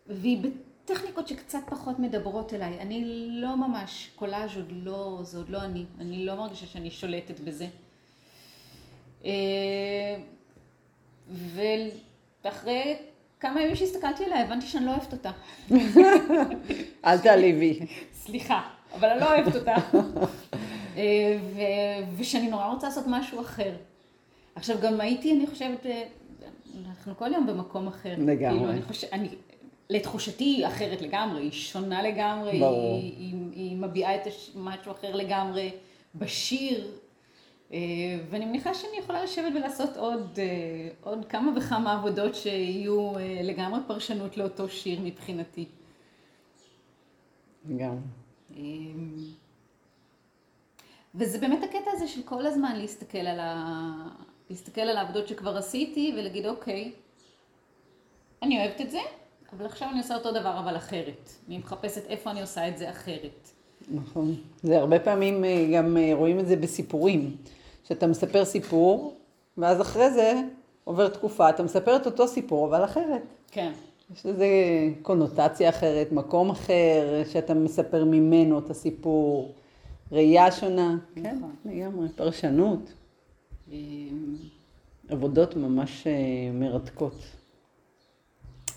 והיא 0.07 0.43
בטכניקות 0.83 1.27
שקצת 1.27 1.59
פחות 1.69 1.99
מדברות 1.99 2.53
אליי. 2.53 2.79
אני 2.79 3.27
לא 3.29 3.57
ממש, 3.57 4.09
קולאז' 4.15 4.55
עוד 4.55 4.71
לא, 4.71 5.19
זה 5.23 5.37
עוד 5.37 5.49
לא 5.49 5.61
אני, 5.61 5.85
אני 5.99 6.25
לא 6.25 6.35
מרגישה 6.35 6.65
שאני 6.65 6.91
שולטת 6.91 7.39
בזה. 7.39 7.67
אה, 9.25 10.15
ואחרי 11.29 12.97
כמה 13.39 13.61
ימים 13.61 13.75
שהסתכלתי 13.75 14.25
עליה, 14.25 14.41
הבנתי 14.41 14.67
שאני 14.67 14.85
לא 14.85 14.91
אוהבת 14.91 15.13
אותה. 15.13 15.31
אל 17.05 17.17
תעליבי. 17.17 17.79
סליחה, 18.25 18.61
אבל 18.95 19.09
אני 19.09 19.19
לא 19.21 19.33
אוהבת 19.35 19.55
אותה. 19.55 19.75
אה, 20.97 21.37
ו- 21.55 22.17
ושאני 22.17 22.47
נורא 22.49 22.67
רוצה 22.73 22.87
לעשות 22.87 23.03
משהו 23.07 23.41
אחר. 23.41 23.71
עכשיו, 24.55 24.77
גם 24.81 25.01
הייתי, 25.01 25.31
אני 25.33 25.47
חושבת, 25.47 25.85
אה, 25.85 26.03
אנחנו 26.87 27.17
כל 27.17 27.33
יום 27.33 27.47
במקום 27.47 27.87
אחר. 27.87 28.13
לגמרי. 28.17 28.57
כאילו, 28.59 28.71
אני 28.71 28.81
חושבת, 28.81 29.13
אני, 29.13 29.27
לתחושתי 29.89 30.43
היא 30.43 30.67
אחרת 30.67 31.01
לגמרי, 31.01 31.41
היא 31.41 31.51
שונה 31.51 32.01
לגמרי, 32.03 32.59
ברור. 32.59 32.95
היא, 33.01 33.13
היא, 33.17 33.33
היא 33.55 33.77
מביעה 33.77 34.15
את 34.15 34.27
הש- 34.27 34.51
משהו 34.55 34.91
אחר 34.91 35.15
לגמרי 35.15 35.71
בשיר. 36.15 36.87
אה, 37.73 37.77
ואני 38.29 38.45
מניחה 38.45 38.73
שאני 38.73 38.97
יכולה 38.99 39.23
לשבת 39.23 39.53
ולעשות 39.55 39.97
עוד, 39.97 40.39
עוד 41.03 41.25
כמה 41.29 41.51
וכמה 41.57 41.93
עבודות 41.93 42.35
שיהיו 42.35 43.11
לגמרי 43.43 43.79
פרשנות 43.87 44.37
לאותו 44.37 44.69
שיר 44.69 44.99
מבחינתי. 45.03 45.65
גם. 47.77 47.97
אמ, 48.55 49.15
וזה 51.15 51.39
באמת 51.39 51.63
הקטע 51.63 51.91
הזה 51.93 52.07
של 52.07 52.21
כל 52.25 52.45
הזמן 52.45 52.75
להסתכל 52.79 53.17
על, 53.17 53.39
ה... 53.39 53.93
להסתכל 54.49 54.81
על 54.81 54.97
העבודות 54.97 55.27
שכבר 55.27 55.57
עשיתי 55.57 56.13
ולהגיד 56.17 56.45
אוקיי, 56.45 56.91
אני 58.41 58.59
אוהבת 58.59 58.81
את 58.81 58.91
זה, 58.91 58.99
אבל 59.53 59.65
עכשיו 59.65 59.89
אני 59.89 59.97
עושה 59.97 60.15
אותו 60.15 60.31
דבר 60.31 60.59
אבל 60.59 60.77
אחרת. 60.77 61.29
אני 61.47 61.57
מחפשת 61.57 62.05
איפה 62.07 62.31
אני 62.31 62.41
עושה 62.41 62.67
את 62.67 62.77
זה 62.77 62.89
אחרת. 62.89 63.49
נכון. 63.91 64.35
זה 64.63 64.79
הרבה 64.79 64.99
פעמים 64.99 65.45
אה, 65.45 65.67
גם 65.73 65.97
אה, 65.97 66.11
רואים 66.13 66.39
את 66.39 66.47
זה 66.47 66.55
בסיפורים. 66.55 67.37
שאתה 67.87 68.07
מספר 68.07 68.45
סיפור, 68.45 69.17
ואז 69.57 69.81
אחרי 69.81 70.11
זה 70.11 70.41
עובר 70.83 71.07
תקופה, 71.09 71.49
אתה 71.49 71.63
מספר 71.63 71.95
את 71.95 72.05
אותו 72.05 72.27
סיפור, 72.27 72.67
אבל 72.67 72.83
אחרת. 72.83 73.21
כן. 73.51 73.71
יש 74.11 74.25
לזה 74.25 74.47
קונוטציה 75.01 75.69
אחרת, 75.69 76.11
מקום 76.11 76.49
אחר, 76.49 77.23
שאתה 77.31 77.53
מספר 77.53 78.05
ממנו 78.05 78.59
את 78.59 78.69
הסיפור, 78.69 79.53
ראייה 80.11 80.51
שונה. 80.51 80.97
כן, 81.15 81.35
נכון. 81.37 81.55
לגמרי, 81.65 82.07
פרשנות. 82.15 82.93
אמ, 83.71 84.35
עבודות 85.09 85.55
ממש 85.55 86.07
אה, 86.07 86.11
מרתקות. 86.53 87.15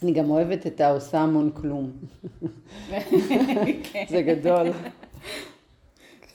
אני 0.03 0.13
גם 0.13 0.31
אוהבת 0.31 0.67
את 0.67 0.81
העושה 0.81 1.21
המון 1.21 1.51
כלום. 1.55 1.93
כן. 3.83 4.05
זה 4.11 4.23
גדול. 4.23 4.67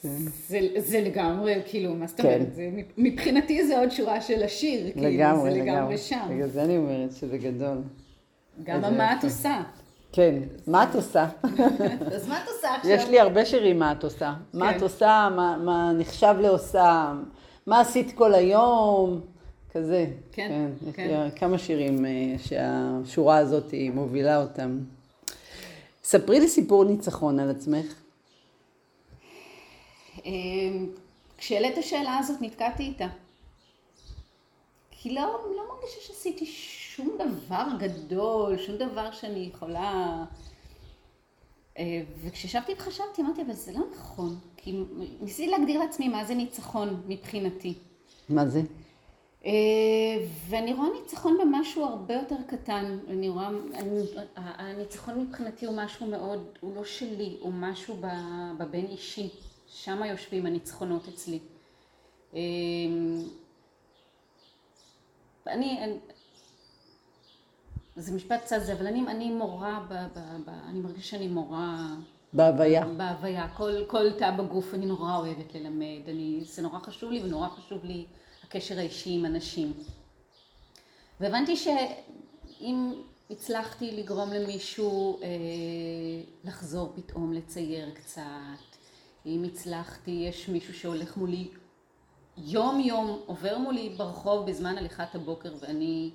זה, 0.01 0.59
זה 0.77 1.01
לגמרי, 1.01 1.53
כאילו, 1.65 1.95
מה 1.95 2.07
זאת 2.07 2.21
כן. 2.21 2.27
אומרת? 2.27 2.53
זה, 2.55 2.69
מבחינתי 2.97 3.67
זה 3.67 3.79
עוד 3.79 3.89
שורה 3.91 4.21
של 4.21 4.43
השיר, 4.43 4.91
כאילו, 4.91 5.07
לגמרי, 5.07 5.51
זה 5.51 5.57
לגמרי 5.57 5.71
לגמרי. 5.71 5.97
שם. 5.97 6.27
בגלל 6.29 6.47
זה 6.47 6.63
אני 6.63 6.77
אומרת 6.77 7.11
שזה 7.11 7.37
גדול. 7.37 7.77
גם 8.63 8.97
מה 8.97 9.13
את. 9.13 9.23
עושה. 9.23 9.61
כן, 10.11 10.35
מה 10.67 10.83
את 10.83 10.95
עושה? 10.95 11.27
אז 12.15 12.27
מה 12.27 12.43
את 12.43 12.47
עושה 12.47 12.75
עכשיו? 12.75 12.91
יש 12.91 13.07
לי 13.07 13.19
הרבה 13.19 13.45
שירים 13.45 13.79
מה 13.79 13.91
את 13.91 14.03
עושה. 14.03 14.33
מה 14.53 14.71
כן. 14.71 14.77
את 14.77 14.81
עושה, 14.81 15.29
מה, 15.35 15.91
נחשב 15.93 16.35
לעושה, 16.39 17.13
מה 17.67 17.79
עשית 17.79 18.11
כל 18.15 18.33
היום, 18.33 19.21
כזה. 19.71 20.05
כן, 20.31 20.69
יש 20.89 20.95
כן. 20.95 21.07
לי 21.07 21.39
כמה 21.39 21.57
שירים 21.57 22.05
אה, 22.05 22.11
שהשורה 22.37 23.37
הזאת 23.37 23.73
מובילה 23.93 24.41
אותם. 24.41 24.79
ספרי 26.03 26.39
לי 26.39 26.47
סיפור 26.47 26.85
ניצחון 26.85 27.39
על 27.39 27.49
עצמך. 27.49 27.85
אמ, 30.25 30.87
כשהעלית 31.37 31.77
השאלה 31.77 32.17
הזאת 32.17 32.41
נתקעתי 32.41 32.83
איתה. 32.83 33.07
כי 34.91 35.13
לא, 35.13 35.21
לא 35.57 35.63
מרגישה 35.69 36.01
שעשיתי 36.01 36.45
שום 37.03 37.17
דבר 37.17 37.65
גדול, 37.79 38.57
שום 38.57 38.77
דבר 38.77 39.11
שאני 39.11 39.49
יכולה... 39.53 40.23
אה, 41.77 42.01
וכשישבתי 42.21 42.73
וחשבתי, 42.73 43.21
אמרתי, 43.21 43.41
אבל 43.41 43.53
זה 43.53 43.71
לא 43.71 43.79
נכון. 43.91 44.35
כי 44.57 44.83
ניסיתי 45.21 45.51
להגדיר 45.51 45.79
לעצמי 45.79 46.07
מה 46.07 46.25
זה 46.25 46.35
ניצחון 46.35 47.01
מבחינתי. 47.07 47.73
מה 48.29 48.47
זה? 48.47 48.61
אה, 49.45 49.51
ואני 50.47 50.73
רואה 50.73 50.87
ניצחון 51.01 51.37
במשהו 51.41 51.83
הרבה 51.83 52.13
יותר 52.13 52.35
קטן. 52.47 52.97
אני 53.07 53.29
רואה, 53.29 53.49
אני, 53.73 54.01
הניצחון 54.35 55.19
מבחינתי 55.19 55.65
הוא 55.65 55.75
משהו 55.77 56.07
מאוד, 56.07 56.57
הוא 56.59 56.75
לא 56.75 56.85
שלי, 56.85 57.37
הוא 57.41 57.53
משהו 57.53 57.95
בבין 58.57 58.85
אישי. 58.85 59.29
שם 59.67 60.03
יושבים 60.03 60.45
הניצחונות 60.45 61.07
אצלי. 61.07 61.39
אה, 62.35 62.39
אני 65.47 65.99
זה 67.95 68.11
משפט 68.11 68.41
קצת 68.41 68.57
זה, 68.63 68.73
אבל 68.73 68.87
אני, 68.87 69.07
אני 69.07 69.31
מורה, 69.31 69.85
ב, 69.89 69.93
ב, 69.93 70.19
ב, 70.45 70.49
אני 70.69 70.79
מרגישה 70.79 71.07
שאני 71.07 71.27
מורה 71.27 71.87
בהוויה. 72.33 72.85
בהוויה, 72.85 73.47
כל, 73.47 73.85
כל 73.87 74.11
תא 74.11 74.31
בגוף 74.31 74.73
אני 74.73 74.85
נורא 74.85 75.15
אוהבת 75.17 75.55
ללמד, 75.55 76.09
אני, 76.09 76.41
זה 76.43 76.61
נורא 76.61 76.79
חשוב 76.79 77.11
לי 77.11 77.23
ונורא 77.23 77.47
חשוב 77.47 77.85
לי 77.85 78.05
הקשר 78.43 78.77
האישי 78.77 79.09
עם 79.09 79.25
אנשים. 79.25 79.73
והבנתי 81.19 81.55
שאם 81.57 82.93
הצלחתי 83.29 83.91
לגרום 83.91 84.29
למישהו 84.33 85.19
אה, 85.21 85.27
לחזור 86.43 86.93
פתאום 86.95 87.33
לצייר 87.33 87.89
קצת, 87.93 88.21
אם 89.25 89.43
הצלחתי, 89.47 90.11
יש 90.11 90.49
מישהו 90.49 90.73
שהולך 90.73 91.17
מולי 91.17 91.47
יום 92.37 92.79
יום, 92.79 93.19
עובר 93.25 93.57
מולי 93.57 93.89
ברחוב 93.89 94.49
בזמן 94.49 94.77
הליכת 94.77 95.15
הבוקר 95.15 95.53
ואני 95.59 96.11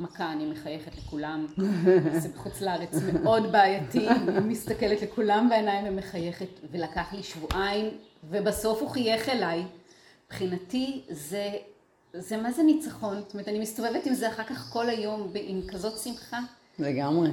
מכה, 0.00 0.32
אני 0.32 0.46
מחייכת 0.46 0.98
לכולם. 0.98 1.46
זה 2.22 2.28
בחוץ 2.28 2.60
לארץ 2.60 2.90
מאוד 3.22 3.52
בעייתי, 3.52 4.08
אני 4.08 4.48
מסתכלת 4.48 5.02
לכולם 5.02 5.48
בעיניים 5.50 5.84
ומחייכת, 5.88 6.60
ולקח 6.70 7.12
לי 7.12 7.22
שבועיים, 7.22 7.90
ובסוף 8.30 8.80
הוא 8.80 8.90
חייך 8.90 9.28
אליי. 9.28 9.64
מבחינתי 10.26 11.00
זה, 11.10 11.50
זה 12.12 12.36
מה 12.36 12.52
זה 12.52 12.62
ניצחון? 12.62 13.20
זאת 13.20 13.32
אומרת, 13.32 13.48
אני 13.48 13.58
מסתובבת 13.58 14.06
עם 14.06 14.14
זה 14.14 14.28
אחר 14.28 14.42
כך 14.42 14.70
כל 14.72 14.88
היום 14.88 15.32
עם 15.34 15.60
כזאת 15.68 15.98
שמחה, 15.98 16.38
לגמרי. 16.78 17.30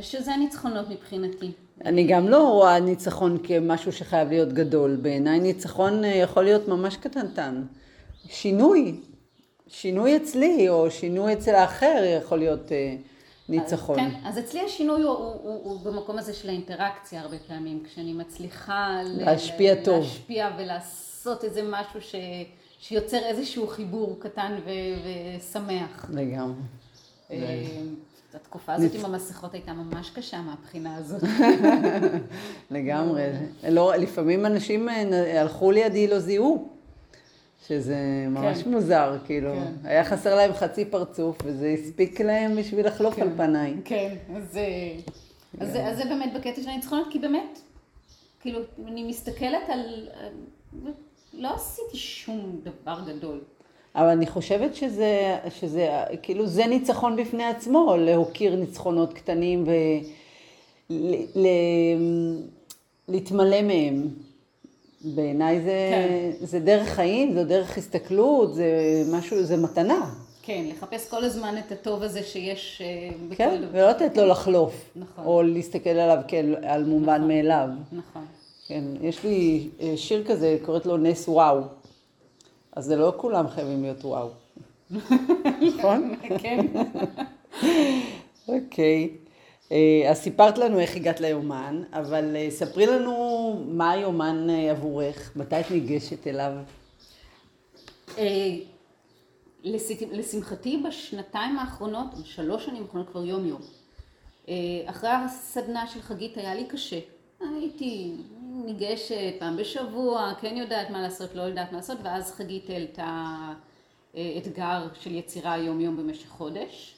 שזה 0.00 0.34
הניצחונות 0.34 0.90
מבחינתי. 0.90 1.52
אני 1.84 2.06
גם 2.06 2.28
לא 2.28 2.48
רואה 2.48 2.80
ניצחון 2.80 3.38
כמשהו 3.42 3.92
שחייב 3.92 4.28
להיות 4.28 4.52
גדול. 4.52 4.96
בעיניי 4.96 5.40
ניצחון 5.40 6.04
אה, 6.04 6.08
יכול 6.08 6.44
להיות 6.44 6.68
ממש 6.68 6.96
קטנטן. 6.96 7.62
שינוי, 8.28 9.00
שינוי 9.68 10.16
אצלי, 10.16 10.68
או 10.68 10.90
שינוי 10.90 11.32
אצל 11.32 11.54
האחר 11.54 12.02
יכול 12.22 12.38
להיות 12.38 12.72
אה, 12.72 12.96
ניצחון. 13.48 13.96
כן, 13.96 14.10
אז 14.24 14.38
אצלי 14.38 14.60
השינוי 14.60 15.02
הוא, 15.02 15.10
הוא, 15.16 15.32
הוא, 15.42 15.60
הוא 15.64 15.80
במקום 15.80 16.18
הזה 16.18 16.32
של 16.32 16.48
האינטראקציה 16.48 17.20
הרבה 17.20 17.36
פעמים, 17.48 17.82
כשאני 17.84 18.12
מצליחה 18.12 19.00
להשפיע 19.04 19.74
ל- 19.74 19.84
טוב. 19.84 19.98
להשפיע 20.04 20.48
ולעשות 20.58 21.44
איזה 21.44 21.62
משהו 21.70 22.00
ש, 22.00 22.14
שיוצר 22.78 23.18
איזשהו 23.18 23.66
חיבור 23.66 24.16
קטן 24.18 24.52
ו, 24.64 24.70
ושמח. 25.38 26.10
לגמרי. 26.14 26.54
אה, 27.30 27.64
התקופה 28.34 28.74
הזאת 28.74 28.94
עם 28.94 29.04
המסכות 29.04 29.54
הייתה 29.54 29.72
ממש 29.72 30.10
קשה 30.10 30.40
מהבחינה 30.40 30.96
הזאת. 30.96 31.22
לגמרי. 32.70 33.22
לא, 33.68 33.94
לפעמים 33.96 34.46
אנשים 34.46 34.88
אה, 34.88 35.40
הלכו 35.40 35.70
לידי, 35.70 36.08
לא 36.08 36.18
זיהו. 36.18 36.75
שזה 37.68 38.26
ממש 38.28 38.62
כן. 38.62 38.70
מוזר, 38.70 39.16
כאילו. 39.24 39.52
כן. 39.52 39.88
היה 39.88 40.04
חסר 40.04 40.34
להם 40.34 40.52
חצי 40.52 40.84
פרצוף, 40.84 41.38
וזה 41.44 41.68
הספיק 41.68 42.20
להם 42.20 42.56
בשביל 42.56 42.86
לחלוף 42.86 43.18
על 43.18 43.28
פניי. 43.36 43.74
כן, 43.84 44.14
אז, 44.36 44.56
אה, 44.56 44.96
אז, 45.60 45.76
אז 45.82 45.96
זה 45.96 46.04
באמת 46.04 46.32
בקטע 46.34 46.62
של 46.62 46.68
הניצחונות, 46.68 47.06
כי 47.10 47.18
באמת, 47.18 47.58
כאילו, 48.40 48.60
אני 48.86 49.04
מסתכלת 49.04 49.68
על... 49.68 50.08
אה, 50.14 50.28
לא 51.32 51.54
עשיתי 51.54 51.96
שום 51.96 52.60
דבר 52.62 53.00
גדול. 53.06 53.40
אבל 53.94 54.08
אני 54.08 54.26
חושבת 54.26 54.74
שזה, 54.74 55.38
שזה, 55.50 55.88
כאילו, 56.22 56.46
זה 56.46 56.66
ניצחון 56.66 57.16
בפני 57.16 57.44
עצמו, 57.44 57.96
להוקיר 57.98 58.56
ניצחונות 58.56 59.14
קטנים 59.14 59.64
ולהתמלא 63.08 63.62
מהם. 63.62 64.08
בעיניי 65.04 65.60
זה, 65.60 65.90
כן. 65.90 66.46
זה 66.46 66.60
דרך 66.60 66.88
חיים, 66.88 67.34
זו 67.34 67.44
דרך 67.44 67.78
הסתכלות, 67.78 68.54
זה 68.54 69.02
משהו, 69.12 69.42
זה 69.42 69.56
מתנה. 69.56 70.14
כן, 70.42 70.64
לחפש 70.68 71.08
כל 71.08 71.24
הזמן 71.24 71.54
את 71.58 71.72
הטוב 71.72 72.02
הזה 72.02 72.22
שיש 72.22 72.82
אה, 72.84 73.16
בכל 73.28 73.36
כן, 73.36 73.62
דבר. 73.62 73.68
ולא 73.72 73.90
לתת 73.90 74.16
לו 74.16 74.26
לחלוף. 74.26 74.90
נכון. 74.96 75.24
או 75.24 75.42
להסתכל 75.42 75.90
עליו 75.90 76.18
כעל 76.28 76.84
מובן 76.84 77.16
נכון. 77.16 77.28
מאליו. 77.28 77.68
נכון. 77.92 78.24
כן, 78.66 78.84
יש 79.00 79.24
לי 79.24 79.68
אה, 79.80 79.92
שיר 79.96 80.24
כזה, 80.26 80.58
קוראת 80.62 80.86
לו 80.86 80.96
נס 80.96 81.28
וואו. 81.28 81.60
אז 82.72 82.84
זה 82.84 82.96
לא 82.96 83.12
כולם 83.16 83.48
חייבים 83.48 83.82
להיות 83.82 84.04
וואו. 84.04 84.28
נכון? 85.68 86.14
כן. 86.38 86.66
אוקיי. 88.48 89.02
אה, 89.02 89.25
אז 90.10 90.16
סיפרת 90.18 90.58
לנו 90.58 90.78
איך 90.80 90.96
הגעת 90.96 91.20
ליומן, 91.20 91.82
אבל 91.92 92.36
אה, 92.36 92.46
ספרי 92.50 92.86
לנו 92.86 93.16
מה 93.68 93.90
היומן 93.90 94.50
אה, 94.50 94.70
עבורך, 94.70 95.32
מתי 95.36 95.60
את 95.60 95.70
ניגשת 95.70 96.26
אליו. 96.26 96.52
אה, 98.18 98.24
לש- 99.64 100.02
לשמחתי 100.12 100.82
בשנתיים 100.88 101.58
האחרונות, 101.58 102.06
בשלוש 102.22 102.64
שנים 102.66 102.82
האחרונות 102.82 103.08
כבר 103.10 103.24
יום 103.24 103.46
יום. 103.46 103.60
אה, 104.48 104.54
אחרי 104.86 105.10
הסדנה 105.10 105.86
של 105.86 106.00
חגית 106.02 106.36
היה 106.36 106.54
לי 106.54 106.64
קשה. 106.64 106.98
הייתי 107.40 108.12
ניגשת 108.64 109.14
פעם 109.38 109.56
בשבוע, 109.56 110.32
כן 110.40 110.56
יודעת 110.56 110.90
מה 110.90 111.02
לעשות, 111.02 111.34
לא 111.34 111.42
יודעת 111.42 111.72
מה 111.72 111.78
לעשות, 111.78 111.98
ואז 112.02 112.32
חגית 112.32 112.70
העלתה 112.70 113.36
אה, 114.16 114.34
אתגר 114.38 114.88
של 115.00 115.14
יצירה 115.14 115.58
יום 115.58 115.80
יום 115.80 115.96
במשך 115.96 116.28
חודש. 116.28 116.94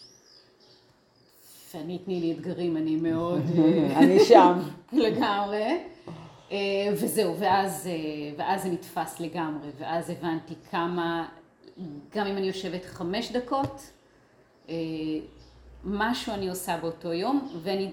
ואני 1.75 1.99
תני 1.99 2.21
לי 2.21 2.33
אתגרים, 2.33 2.77
אני 2.77 2.97
מאוד... 2.97 3.43
אה, 3.59 3.99
אני 4.01 4.21
שם. 4.21 4.59
לגמרי. 4.93 5.79
אה, 6.53 6.57
וזהו, 6.93 7.37
ואז, 7.39 7.87
אה, 7.87 8.33
ואז 8.37 8.63
זה 8.63 8.69
נתפס 8.69 9.21
לגמרי, 9.21 9.69
ואז 9.79 10.11
הבנתי 10.11 10.55
כמה, 10.71 11.29
גם 12.15 12.27
אם 12.27 12.37
אני 12.37 12.47
יושבת 12.47 12.85
חמש 12.85 13.33
דקות, 13.33 13.91
אה, 14.69 14.75
משהו 15.85 16.35
אני 16.35 16.49
עושה 16.49 16.79
באותו 16.83 17.13
יום, 17.13 17.49
ואני 17.63 17.91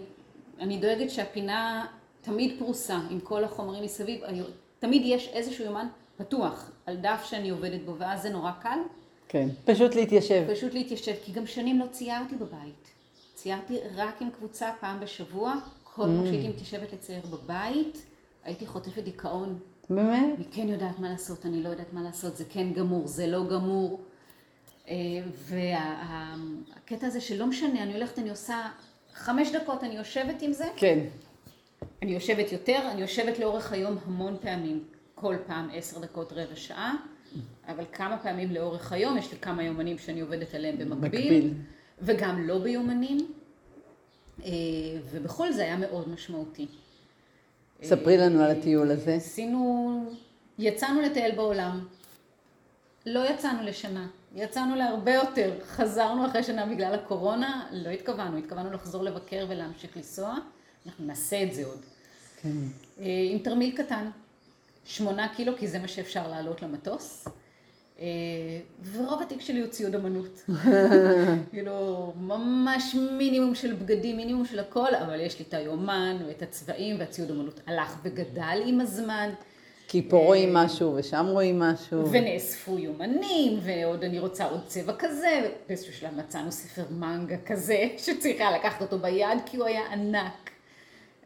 אני 0.59 0.77
דואגת 0.77 1.09
שהפינה 1.09 1.85
תמיד 2.21 2.59
פרוסה 2.59 2.99
עם 3.09 3.19
כל 3.19 3.43
החומרים 3.43 3.83
מסביב, 3.83 4.23
אני, 4.23 4.41
תמיד 4.79 5.01
יש 5.05 5.27
איזשהו 5.27 5.65
יומן 5.65 5.87
פתוח 6.17 6.71
על 6.85 6.95
דף 6.95 7.25
שאני 7.29 7.49
עובדת 7.49 7.81
בו, 7.85 7.95
ואז 7.97 8.21
זה 8.21 8.29
נורא 8.29 8.51
קל, 8.61 8.79
כן. 9.27 9.49
פשוט 9.65 9.95
להתיישב. 9.95 10.45
פשוט 10.53 10.73
להתיישב, 10.73 11.13
כי 11.25 11.31
גם 11.31 11.45
שנים 11.45 11.79
לא 11.79 11.85
ציירתי 11.91 12.35
בבית. 12.35 12.94
ציירתי 13.45 13.77
רק 13.95 14.21
עם 14.21 14.29
קבוצה 14.29 14.71
פעם 14.79 14.99
בשבוע, 14.99 15.53
כל 15.83 16.03
פעם 16.03 16.25
שהייתי 16.25 16.47
מתיישבת 16.47 16.93
לצייר 16.93 17.25
בבית, 17.25 18.05
הייתי 18.43 18.67
חוטפת 18.67 19.03
דיכאון. 19.03 19.59
באמת? 19.89 20.35
אני 20.37 20.45
כן 20.51 20.69
יודעת 20.69 20.99
מה 20.99 21.09
לעשות, 21.09 21.45
אני 21.45 21.63
לא 21.63 21.69
יודעת 21.69 21.93
מה 21.93 22.01
לעשות, 22.01 22.37
זה 22.37 22.43
כן 22.49 22.73
גמור, 22.73 23.07
זה 23.07 23.27
לא 23.27 23.47
גמור. 23.49 24.01
והקטע 25.35 27.07
הזה 27.07 27.21
שלא 27.21 27.47
משנה, 27.47 27.83
אני 27.83 27.93
הולכת, 27.93 28.19
אני 28.19 28.29
עושה 28.29 28.69
חמש 29.13 29.51
דקות, 29.51 29.83
אני 29.83 29.95
יושבת 29.95 30.41
עם 30.41 30.53
זה, 30.53 30.65
כן. 30.75 30.99
אני 32.01 32.13
יושבת 32.13 32.51
יותר, 32.51 32.79
אני 32.91 33.01
יושבת 33.01 33.39
לאורך 33.39 33.71
היום 33.71 33.97
המון 34.05 34.37
פעמים, 34.41 34.83
כל 35.15 35.35
פעם 35.47 35.69
עשר 35.73 35.99
דקות, 35.99 36.33
רבע 36.33 36.55
שעה, 36.55 36.95
אבל 37.67 37.83
כמה 37.93 38.17
פעמים 38.17 38.51
לאורך 38.51 38.91
היום, 38.91 39.17
יש 39.17 39.31
לי 39.31 39.37
כמה 39.37 39.63
יומנים 39.63 39.97
שאני 39.97 40.21
עובדת 40.21 40.53
עליהם 40.55 40.77
במקביל, 40.77 41.01
מקביל. 41.01 41.53
וגם 42.01 42.47
לא 42.47 42.59
ביומנים, 42.59 43.33
אה, 44.43 44.51
ובכל 45.11 45.51
זה 45.51 45.61
היה 45.61 45.77
מאוד 45.77 46.09
משמעותי. 46.09 46.67
ספרי 47.83 48.17
לנו 48.17 48.43
על 48.43 48.51
הטיול 48.51 48.91
הזה. 48.91 49.13
עשינו, 49.13 50.13
יצאנו 50.59 51.01
לטייל 51.01 51.35
בעולם. 51.35 51.87
לא 53.05 53.29
יצאנו 53.29 53.63
לשנה, 53.63 54.07
יצאנו 54.35 54.75
להרבה 54.75 55.13
יותר. 55.13 55.53
חזרנו 55.65 56.25
אחרי 56.25 56.43
שנה 56.43 56.65
בגלל 56.65 56.93
הקורונה, 56.93 57.67
לא 57.71 57.89
התכוונו, 57.89 58.37
התכוונו 58.37 58.73
לחזור 58.73 59.03
לבקר 59.03 59.45
ולהמשיך 59.49 59.97
לנסוע. 59.97 60.35
אנחנו 60.85 61.05
נעשה 61.05 61.43
את 61.43 61.53
זה 61.53 61.65
עוד. 61.65 61.79
כן. 62.41 62.49
אה, 62.99 63.05
עם 63.31 63.39
תרמיל 63.39 63.77
קטן, 63.77 64.09
שמונה 64.85 65.27
קילו, 65.35 65.57
כי 65.57 65.67
זה 65.67 65.79
מה 65.79 65.87
שאפשר 65.87 66.27
לעלות 66.27 66.61
למטוס. 66.61 67.27
אה, 67.99 68.05
ורוב 68.93 69.21
התיק 69.21 69.41
שלי 69.41 69.59
הוא 69.59 69.67
ציוד 69.67 69.95
אמנות. 69.95 70.45
כאילו, 71.51 72.13
ממש 72.19 72.95
מינימום 73.17 73.55
של 73.55 73.73
בגדים, 73.73 74.17
מינימום 74.17 74.45
של 74.45 74.59
הכל, 74.59 74.95
אבל 74.95 75.19
יש 75.19 75.39
לי 75.39 75.45
את 75.49 75.53
היומן 75.53 76.17
ואת 76.27 76.41
הצבעים 76.41 76.95
והציוד 76.99 77.31
אמנות 77.31 77.59
הלך 77.67 77.99
וגדל 78.03 78.61
עם 78.65 78.81
הזמן. 78.81 79.29
כי 79.87 80.01
פה 80.09 80.17
רואים 80.17 80.53
משהו 80.53 80.95
ושם 80.95 81.25
רואים 81.29 81.59
משהו. 81.59 82.11
ונאספו 82.11 82.79
יומנים, 82.79 83.59
ועוד 83.63 84.03
אני 84.03 84.19
רוצה 84.19 84.45
עוד 84.45 84.61
צבע 84.67 84.93
כזה, 84.99 85.51
ובאיזשהו 85.65 85.93
שלב 85.93 86.15
מצאנו 86.17 86.51
ספר 86.51 86.83
מנגה 86.91 87.37
כזה, 87.45 87.87
שצריכה 88.05 88.51
לקחת 88.51 88.81
אותו 88.81 88.99
ביד 88.99 89.39
כי 89.45 89.57
הוא 89.57 89.65
היה 89.65 89.81
ענק, 89.91 90.49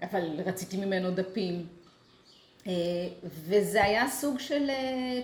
אבל 0.03 0.21
רציתי 0.45 0.77
ממנו 0.77 1.11
דפים. 1.11 1.65
אה, 2.69 2.73
וזה 3.47 3.83
היה 3.83 4.07
סוג 4.07 4.39
של 4.39 4.69
אה, 4.69 4.75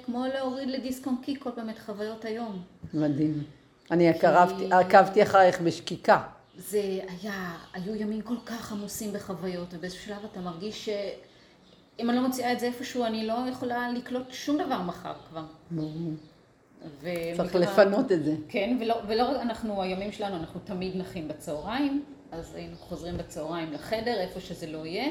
כמו 0.05 0.25
להוריד 0.33 0.69
לדיסק 0.69 1.07
און 1.07 1.15
קי 1.23 1.35
כל 1.39 1.49
פעם 1.55 1.69
את 1.69 1.79
חוויות 1.79 2.25
היום. 2.25 2.61
מדהים. 2.93 3.43
אני 3.91 4.09
עקבתי, 4.09 4.71
עקבתי 4.73 5.23
אחרייך 5.23 5.61
בשקיקה. 5.61 6.21
זה 6.57 6.79
היה, 7.21 7.55
היו 7.73 7.95
ימים 7.95 8.21
כל 8.21 8.37
כך 8.45 8.71
עמוסים 8.71 9.13
בחוויות, 9.13 9.67
ובאיזשהו 9.73 10.05
שלב 10.05 10.17
אתה 10.31 10.39
מרגיש 10.39 10.85
שאם 10.85 12.09
אני 12.09 12.17
לא 12.17 12.27
מוציאה 12.27 12.51
את 12.53 12.59
זה 12.59 12.65
איפשהו, 12.65 13.05
אני 13.05 13.27
לא 13.27 13.37
יכולה 13.51 13.89
לקלוט 13.91 14.31
שום 14.31 14.57
דבר 14.57 14.81
מחר 14.81 15.13
כבר. 15.29 15.43
צריך 15.69 17.39
ומכיוון- 17.39 17.61
לפנות 17.61 18.11
את 18.11 18.23
זה. 18.25 18.35
כן, 18.49 18.77
ולא, 18.81 18.95
ולא 19.07 19.23
רק 19.23 19.41
אנחנו, 19.41 19.81
הימים 19.81 20.11
שלנו, 20.11 20.35
אנחנו 20.35 20.59
תמיד 20.63 20.95
נחים 20.97 21.27
בצהריים, 21.27 22.03
אז 22.31 22.55
היינו 22.55 22.75
חוזרים 22.77 23.17
בצהריים 23.17 23.73
לחדר, 23.73 24.19
איפה 24.19 24.39
שזה 24.39 24.67
לא 24.67 24.85
יהיה, 24.85 25.05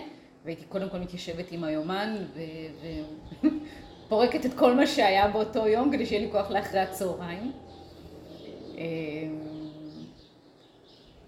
והייתי 0.44 0.64
קודם 0.64 0.88
כל 0.88 0.98
מתיישבת 0.98 1.52
עם 1.52 1.64
היומן, 1.64 2.16
ופורקת 4.06 4.46
את 4.46 4.54
כל 4.54 4.74
מה 4.74 4.86
שהיה 4.86 5.28
באותו 5.28 5.68
יום, 5.68 5.92
כדי 5.92 6.06
שיהיה 6.06 6.26
לי 6.26 6.32
כוח 6.32 6.50
לאחרי 6.50 6.80
הצהריים. 6.80 7.52
אמ, 8.76 8.84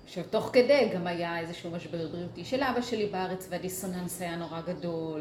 עכשיו, 0.05 0.25
תוך 0.31 0.51
כדי 0.53 0.89
גם 0.95 1.07
היה 1.07 1.39
איזשהו 1.41 1.71
משבר 1.71 2.09
בריאותי 2.09 2.45
של 2.45 2.63
אבא 2.63 2.81
שלי 2.81 3.07
בארץ, 3.07 3.47
והדיסוננס 3.51 4.23
היה 4.23 4.37
נורא 4.37 4.61
גדול, 4.61 5.21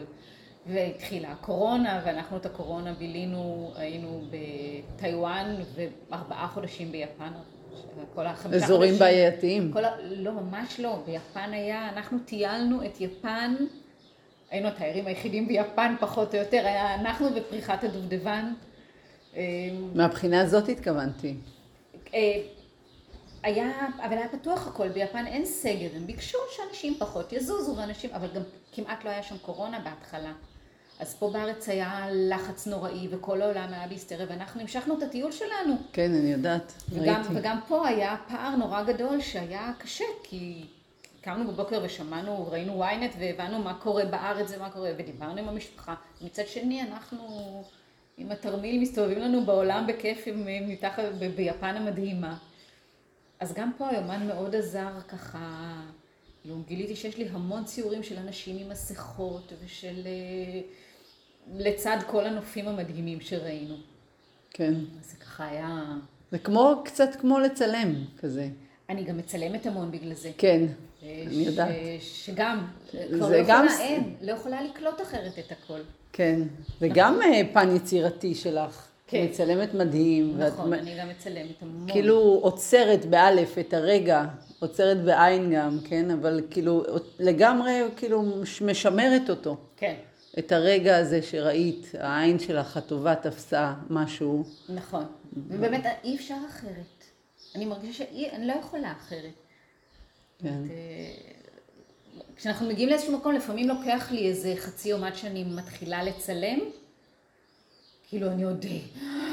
והתחילה 0.68 1.32
הקורונה, 1.32 2.02
ואנחנו 2.06 2.38
את 2.38 2.46
הקורונה 2.46 2.94
בילינו, 2.94 3.72
היינו 3.76 4.22
בטיוואן, 4.96 5.56
וארבעה 6.10 6.48
חודשים 6.48 6.92
ביפן. 6.92 7.32
כל 8.16 8.26
החמישה 8.28 8.66
אזורים 8.66 8.90
חודשים- 8.94 9.00
בעייתיים. 9.00 9.72
כל 9.74 9.86
ה... 9.86 9.92
לא, 10.02 10.32
ממש 10.32 10.80
לא. 10.80 11.00
ביפן 11.06 11.50
היה, 11.54 11.90
אנחנו 11.90 12.18
טיילנו 12.26 12.86
את 12.86 13.02
יפן, 13.02 13.56
היינו 14.50 14.68
התיירים 14.68 15.08
היחידים 15.08 15.48
ביפן 15.48 15.96
פחות 16.00 16.36
או 16.36 16.40
יותר, 16.40 16.62
היה 16.66 16.96
אנחנו 16.96 17.28
ופריחת 17.36 17.84
הדובדבן. 17.84 18.54
אמ, 19.36 19.42
מהבחינה 19.94 20.42
הזאת 20.42 20.70
התכוונתי. 20.70 21.36
אה, 22.14 22.42
היה, 23.44 23.72
אבל 24.00 24.18
היה 24.18 24.28
פתוח 24.28 24.68
הכל, 24.68 24.90
ביפן 24.90 25.28
אין 25.28 25.46
סגר, 25.46 25.88
הם 25.96 26.08
ביקשו 26.08 26.38
שאנשים 26.56 26.96
פחות 27.00 27.34
יזוזו, 27.34 27.76
ואנשים, 27.78 28.10
אבל 28.14 28.28
גם 28.36 28.42
כמעט 28.72 29.06
לא 29.06 29.10
היה 29.10 29.24
שם 29.24 29.38
קורונה 29.38 29.80
בהתחלה. 29.80 30.34
אז 31.00 31.14
פה 31.14 31.30
בארץ 31.34 31.70
היה 31.70 32.08
לחץ 32.12 32.68
נוראי, 32.68 33.08
וכל 33.12 33.42
העולם 33.42 33.74
היה 33.74 33.88
בהיסטריה, 33.88 34.26
ואנחנו 34.30 34.62
המשכנו 34.62 34.98
את 34.98 35.04
הטיול 35.04 35.32
שלנו. 35.32 35.76
כן, 35.94 36.12
אני 36.14 36.32
יודעת, 36.32 36.74
וגם, 36.90 37.16
ראיתי. 37.16 37.30
וגם 37.36 37.60
פה 37.68 37.88
היה 37.88 38.16
פער 38.28 38.56
נורא 38.56 38.84
גדול 38.84 39.22
שהיה 39.22 39.72
קשה, 39.78 40.06
כי 40.24 40.66
קמנו 41.26 41.52
בבוקר 41.52 41.82
ושמענו, 41.84 42.48
ראינו 42.52 42.84
ynet 42.84 43.16
והבנו 43.20 43.60
מה 43.60 43.74
קורה 43.74 44.06
בארץ 44.06 44.52
ומה 44.56 44.70
קורה, 44.70 44.92
ודיברנו 44.98 45.38
עם 45.38 45.50
המשפחה. 45.50 45.96
מצד 46.22 46.48
שני, 46.48 46.82
אנחנו 46.82 47.64
עם 48.18 48.32
התרמיל 48.32 48.82
מסתובבים 48.82 49.20
לנו 49.20 49.46
בעולם 49.46 49.88
בכיף 49.88 50.24
עם, 50.26 50.48
מתחת, 50.68 51.04
ב- 51.20 51.36
ביפן 51.36 51.76
המדהימה. 51.76 52.38
אז 53.40 53.54
גם 53.54 53.72
פה 53.78 53.90
היומן 53.90 54.28
מאוד 54.28 54.56
עזר 54.56 55.00
ככה, 55.08 55.74
כאילו 56.42 56.56
גיליתי 56.68 56.96
שיש 56.96 57.18
לי 57.18 57.28
המון 57.30 57.64
ציורים 57.64 58.04
של 58.04 58.18
אנשים 58.18 58.58
עם 58.58 58.70
מסכות 58.70 59.54
ושל... 59.66 60.02
אה, 60.06 60.62
לצד 61.54 61.98
כל 62.08 62.26
הנופים 62.26 62.68
המדהימים 62.68 63.22
שראינו. 63.22 63.76
כן. 64.50 64.74
זה 65.02 65.18
ככה 65.18 65.46
היה... 65.46 65.84
זה 66.32 66.40
כמו, 66.40 66.82
קצת 66.86 67.10
כמו 67.20 67.40
לצלם, 67.40 68.06
כזה. 68.18 68.50
אני 68.90 69.04
גם 69.04 69.18
מצלמת 69.18 69.66
המון 69.66 69.92
בגלל 69.92 70.14
זה. 70.14 70.32
כן, 70.38 70.66
אה, 71.04 71.24
אני 71.28 71.36
יודעת. 71.36 71.70
ש... 72.02 72.26
שגם, 72.26 72.66
כבר 73.16 73.30
לא 73.30 73.38
גם 73.48 73.66
יכולה, 73.66 73.82
אין, 73.82 74.16
לא 74.22 74.32
יכולה 74.32 74.64
לקלוט 74.64 75.02
אחרת 75.02 75.40
את 75.40 75.52
הכל. 75.52 75.80
כן. 76.14 76.42
זה 76.80 76.88
גם 76.94 77.20
אה, 77.22 77.42
פן 77.54 77.76
יצירתי 77.76 78.36
שלך. 78.36 78.88
כן. 79.08 79.26
מצלמת 79.30 79.74
מדהים. 79.74 80.34
ואת 80.38 80.54
נכון, 80.54 80.70
מ- 80.70 80.74
אני 80.74 80.98
גם 81.00 81.10
מצלמת 81.10 81.62
המון. 81.62 81.92
כאילו 81.92 82.18
עוצרת 82.42 83.06
באלף 83.06 83.58
את 83.58 83.74
הרגע, 83.74 84.26
עוצרת 84.60 85.04
בעין 85.04 85.54
גם, 85.56 85.78
כן? 85.90 86.12
אבל 86.12 86.42
כאילו 86.50 86.84
לגמרי 87.20 87.82
כאילו 87.98 88.24
משמרת 88.62 89.30
אותו. 89.30 89.58
כן, 89.78 89.96
את 90.40 90.52
הרגע 90.52 90.98
הזה 90.98 91.22
שראית, 91.22 91.92
העין 92.00 92.40
שלך 92.40 92.78
הטובה 92.78 93.16
תפסה 93.16 93.74
משהו. 93.90 94.44
נכון. 94.70 95.06
ובאמת 95.48 95.86
אי 96.04 96.16
אפשר 96.16 96.36
אחרת. 96.50 96.95
אני 97.56 97.66
מרגישה 97.66 98.06
שאני 98.14 98.48
לא 98.48 98.54
יכולה 98.54 98.92
אחרת. 98.92 99.34
כן. 100.40 100.62
כשאנחנו 102.36 102.68
מגיעים 102.70 102.90
לאיזשהו 102.90 103.18
מקום, 103.18 103.36
לפעמים 103.36 103.68
לוקח 103.68 104.08
לי 104.12 104.30
איזה 104.30 104.54
חצי 104.58 104.90
יום 104.90 105.04
עד 105.04 105.16
שאני 105.16 105.44
מתחילה 105.44 106.04
לצלם. 106.04 106.60
כאילו 108.10 108.32
אני 108.32 108.44
עוד 108.44 108.66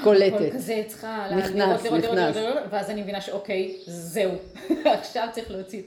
קולטת. 0.05 0.35
הכל 0.35 0.51
כזה 0.51 0.83
צריכה 0.89 1.27
נכנס, 1.37 1.51
לראות, 1.55 1.85
לראות, 1.85 2.03
לראות, 2.03 2.19
נכנס. 2.19 2.37
לראות, 2.37 2.63
ואז 2.71 2.91
אני 2.91 3.03
מבינה 3.03 3.21
שאוקיי, 3.21 3.77
זהו. 3.87 4.33
עכשיו 5.01 5.29
צריך 5.33 5.51
להוציא 5.51 5.83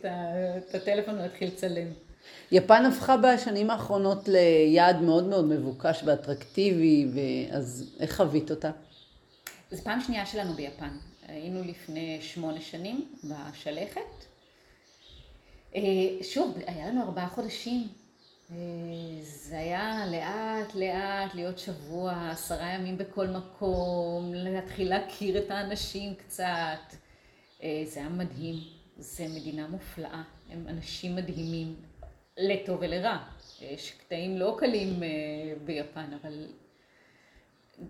את 0.70 0.76
הטלפון 0.76 1.16
ולהתחיל 1.16 1.48
לצלם. 1.48 1.88
יפן 2.52 2.86
הפכה 2.86 3.18
בשנים 3.18 3.70
האחרונות 3.70 4.28
ליעד 4.28 5.02
מאוד 5.02 5.24
מאוד 5.24 5.46
מבוקש 5.46 6.02
ואטרקטיבי, 6.06 7.08
אז 7.52 7.96
איך 8.00 8.16
חווית 8.16 8.52
אותה? 8.52 8.72
זו 9.72 9.84
פעם 9.84 10.02
שנייה 10.02 10.26
שלנו 10.26 10.54
ביפן. 10.54 10.98
היינו 11.28 11.64
לפני 11.64 12.22
שמונה 12.22 12.62
שנים 12.62 13.12
בשלכת. 13.24 14.26
אה, 15.76 15.82
שוב, 16.24 16.58
היה 16.68 16.88
לנו 16.88 17.02
ארבעה 17.02 17.30
חודשים. 17.30 17.88
אה, 18.52 18.56
זה 19.22 19.58
היה 19.60 20.06
לאט 20.12 20.76
לאט 20.76 21.36
להיות 21.36 21.60
שבוע, 21.60 22.30
עשרה 22.32 22.74
ימים 22.74 22.98
בכל 22.98 23.28
מקום, 23.28 24.32
להתחיל 24.34 24.90
להכיר 24.90 25.38
את 25.38 25.52
האנשים 25.52 26.16
קצת. 26.16 26.96
אה, 27.64 27.84
זה 27.86 28.00
היה 28.00 28.10
מדהים. 28.10 28.56
זו 28.98 29.24
מדינה 29.24 29.68
מופלאה. 29.68 30.24
הם 30.50 30.68
אנשים 30.68 31.16
מדהימים, 31.16 31.76
לטוב 32.38 32.78
ולרע. 32.82 33.18
יש 33.62 33.92
קטעים 33.92 34.38
לא 34.38 34.56
קלים 34.60 35.04
ביפן, 35.66 36.14
אבל 36.22 36.48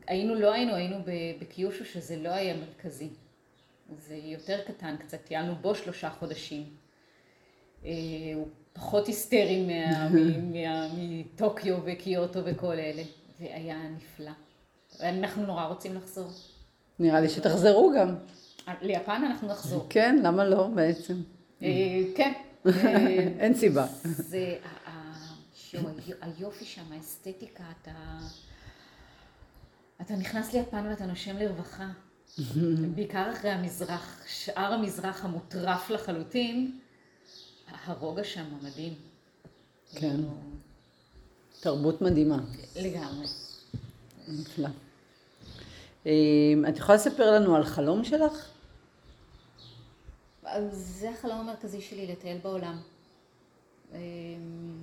היינו, 0.08 0.36
לא 0.36 0.54
היינו, 0.54 0.76
היינו 0.76 0.98
בקיושו 1.40 1.86
שזה 1.86 2.16
לא 2.18 2.30
היה 2.30 2.58
מרכזי. 2.58 3.10
זה 4.00 4.16
יותר 4.16 4.60
קטן 4.68 4.96
קצת, 4.98 5.18
טיילנו 5.24 5.56
בו 5.56 5.76
שלושה 5.76 6.10
חודשים. 6.10 6.64
אה, 7.86 7.92
הוא 8.36 8.48
פחות 8.74 9.08
היסטרי 9.08 9.68
מטוקיו 10.98 11.78
וקיוטו 11.86 12.40
וכל 12.46 12.74
אלה, 12.74 13.04
והיה 13.40 13.90
נפלא. 13.90 14.32
אנחנו 15.00 15.46
נורא 15.46 15.66
רוצים 15.66 15.96
לחזור. 15.96 16.30
נראה 17.00 17.22
לי 17.22 17.30
שתחזרו 17.30 17.94
גם. 17.98 18.16
ליפן 18.82 19.22
אנחנו 19.26 19.48
נחזור. 19.48 19.86
כן, 19.90 20.20
למה 20.24 20.46
לא 20.46 20.68
בעצם? 20.68 21.14
אה, 21.64 21.68
כן. 22.16 22.34
אה, 22.66 22.72
אין 23.40 23.54
סיבה. 23.54 23.86
זה 24.04 24.58
היופי 26.22 26.66
שם, 26.66 26.92
האסתטיקה, 26.92 27.64
אתה... 27.82 27.92
אתה 30.02 30.16
נכנס 30.16 30.54
ליפן 30.54 30.88
ואתה 30.90 31.06
נושם 31.06 31.38
לרווחה. 31.38 31.88
בעיקר 32.96 33.32
אחרי 33.32 33.50
המזרח, 33.52 34.22
שאר 34.28 34.74
המזרח 34.74 35.26
המוטרף 35.26 35.90
לחלוטין, 35.90 36.80
הרוגע 37.86 38.24
שם 38.24 38.46
מדהים. 38.64 38.94
כן. 39.96 40.16
תרבות 41.60 42.02
מדהימה. 42.02 42.38
לגמרי. 42.76 43.26
נפלא. 44.28 44.68
אמ, 46.06 46.12
את 46.70 46.78
יכולה 46.78 46.96
לספר 46.98 47.32
לנו 47.32 47.56
על 47.56 47.64
חלום 47.64 48.04
שלך? 48.04 48.50
זה 50.72 51.10
החלום 51.10 51.38
המרכזי 51.40 51.82
שלי, 51.82 52.08
לטייל 52.08 52.38
בעולם. 52.38 52.78
אה, 53.94 54.00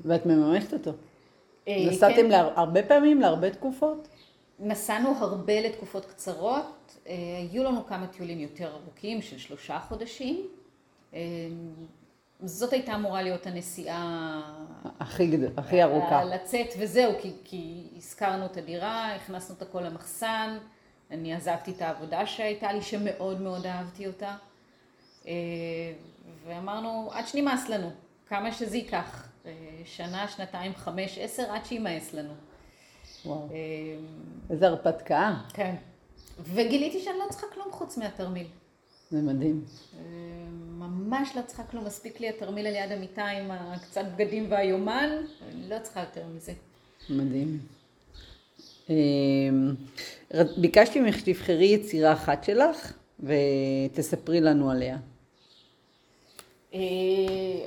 ואת 0.04 0.26
מממשת 0.26 0.72
אותו. 0.72 0.92
אה, 1.68 1.86
נסעתם 1.90 2.16
כן. 2.16 2.28
להר- 2.30 2.52
הרבה 2.56 2.82
פעמים, 2.82 3.20
להרבה 3.20 3.50
תקופות? 3.50 4.08
נסענו 4.60 5.08
הרבה 5.18 5.60
לתקופות 5.60 6.04
קצרות, 6.06 6.64
היו 7.50 7.64
לנו 7.64 7.86
כמה 7.86 8.06
טיולים 8.06 8.40
יותר 8.40 8.70
ארוכים 8.72 9.22
של 9.22 9.38
שלושה 9.38 9.78
חודשים. 9.88 10.46
אה, 11.14 11.18
זאת 12.44 12.72
הייתה 12.72 12.94
אמורה 12.94 13.22
להיות 13.22 13.46
הנסיעה 13.46 14.40
הכי, 15.00 15.26
גד- 15.26 15.58
הכי 15.58 15.82
ארוכה. 15.82 16.24
לצאת 16.24 16.66
וזהו, 16.78 17.12
כי, 17.20 17.32
כי 17.44 17.88
הזכרנו 17.96 18.46
את 18.46 18.56
הדירה, 18.56 19.14
הכנסנו 19.14 19.56
את 19.56 19.62
הכל 19.62 19.80
למחסן, 19.82 20.58
אני 21.10 21.34
עזבתי 21.34 21.70
את 21.70 21.82
העבודה 21.82 22.26
שהייתה 22.26 22.72
לי, 22.72 22.82
שמאוד 22.82 23.40
מאוד 23.40 23.66
אהבתי 23.66 24.06
אותה. 24.06 24.36
אה, 25.26 25.32
ואמרנו, 26.46 27.10
עד 27.12 27.26
שנמאס 27.26 27.68
לנו, 27.68 27.90
כמה 28.26 28.52
שזה 28.52 28.76
ייקח, 28.76 29.28
אה, 29.46 29.52
שנה, 29.84 30.28
שנתיים, 30.28 30.74
חמש, 30.74 31.18
עשר, 31.18 31.52
עד 31.52 31.64
שימאס 31.64 32.14
לנו. 32.14 32.32
וואו. 33.26 33.48
אה, 33.52 33.56
איזה 34.50 34.66
הרפתקה. 34.66 35.34
כן. 35.54 35.74
וגיליתי 36.40 37.02
שאני 37.02 37.18
לא 37.18 37.24
צריכה 37.30 37.46
כלום 37.54 37.66
חוץ 37.72 37.98
מהתרמיל. 37.98 38.46
זה 39.10 39.22
מדהים. 39.22 39.64
אה, 39.98 40.00
ממש 40.78 41.30
לא 41.36 41.42
צריכה 41.46 41.62
כלום, 41.64 41.84
מספיק 41.84 42.20
לי 42.20 42.28
התרמיל 42.28 42.66
על 42.66 42.74
יד 42.74 42.92
המיטה 42.92 43.26
עם 43.26 43.50
הקצת 43.50 44.04
בגדים 44.16 44.46
והיומן, 44.50 45.10
אני 45.48 45.68
לא 45.68 45.76
צריכה 45.82 46.00
יותר 46.00 46.24
מזה. 46.36 46.52
מדהים. 47.10 47.58
ר- 50.34 50.60
ביקשתי 50.60 51.00
ממך 51.00 51.18
שתבחרי 51.18 51.64
יצירה 51.64 52.12
אחת 52.12 52.44
שלך 52.44 52.92
ותספרי 53.20 54.40
לנו 54.40 54.70
עליה. 54.70 54.96
אה, 56.74 56.78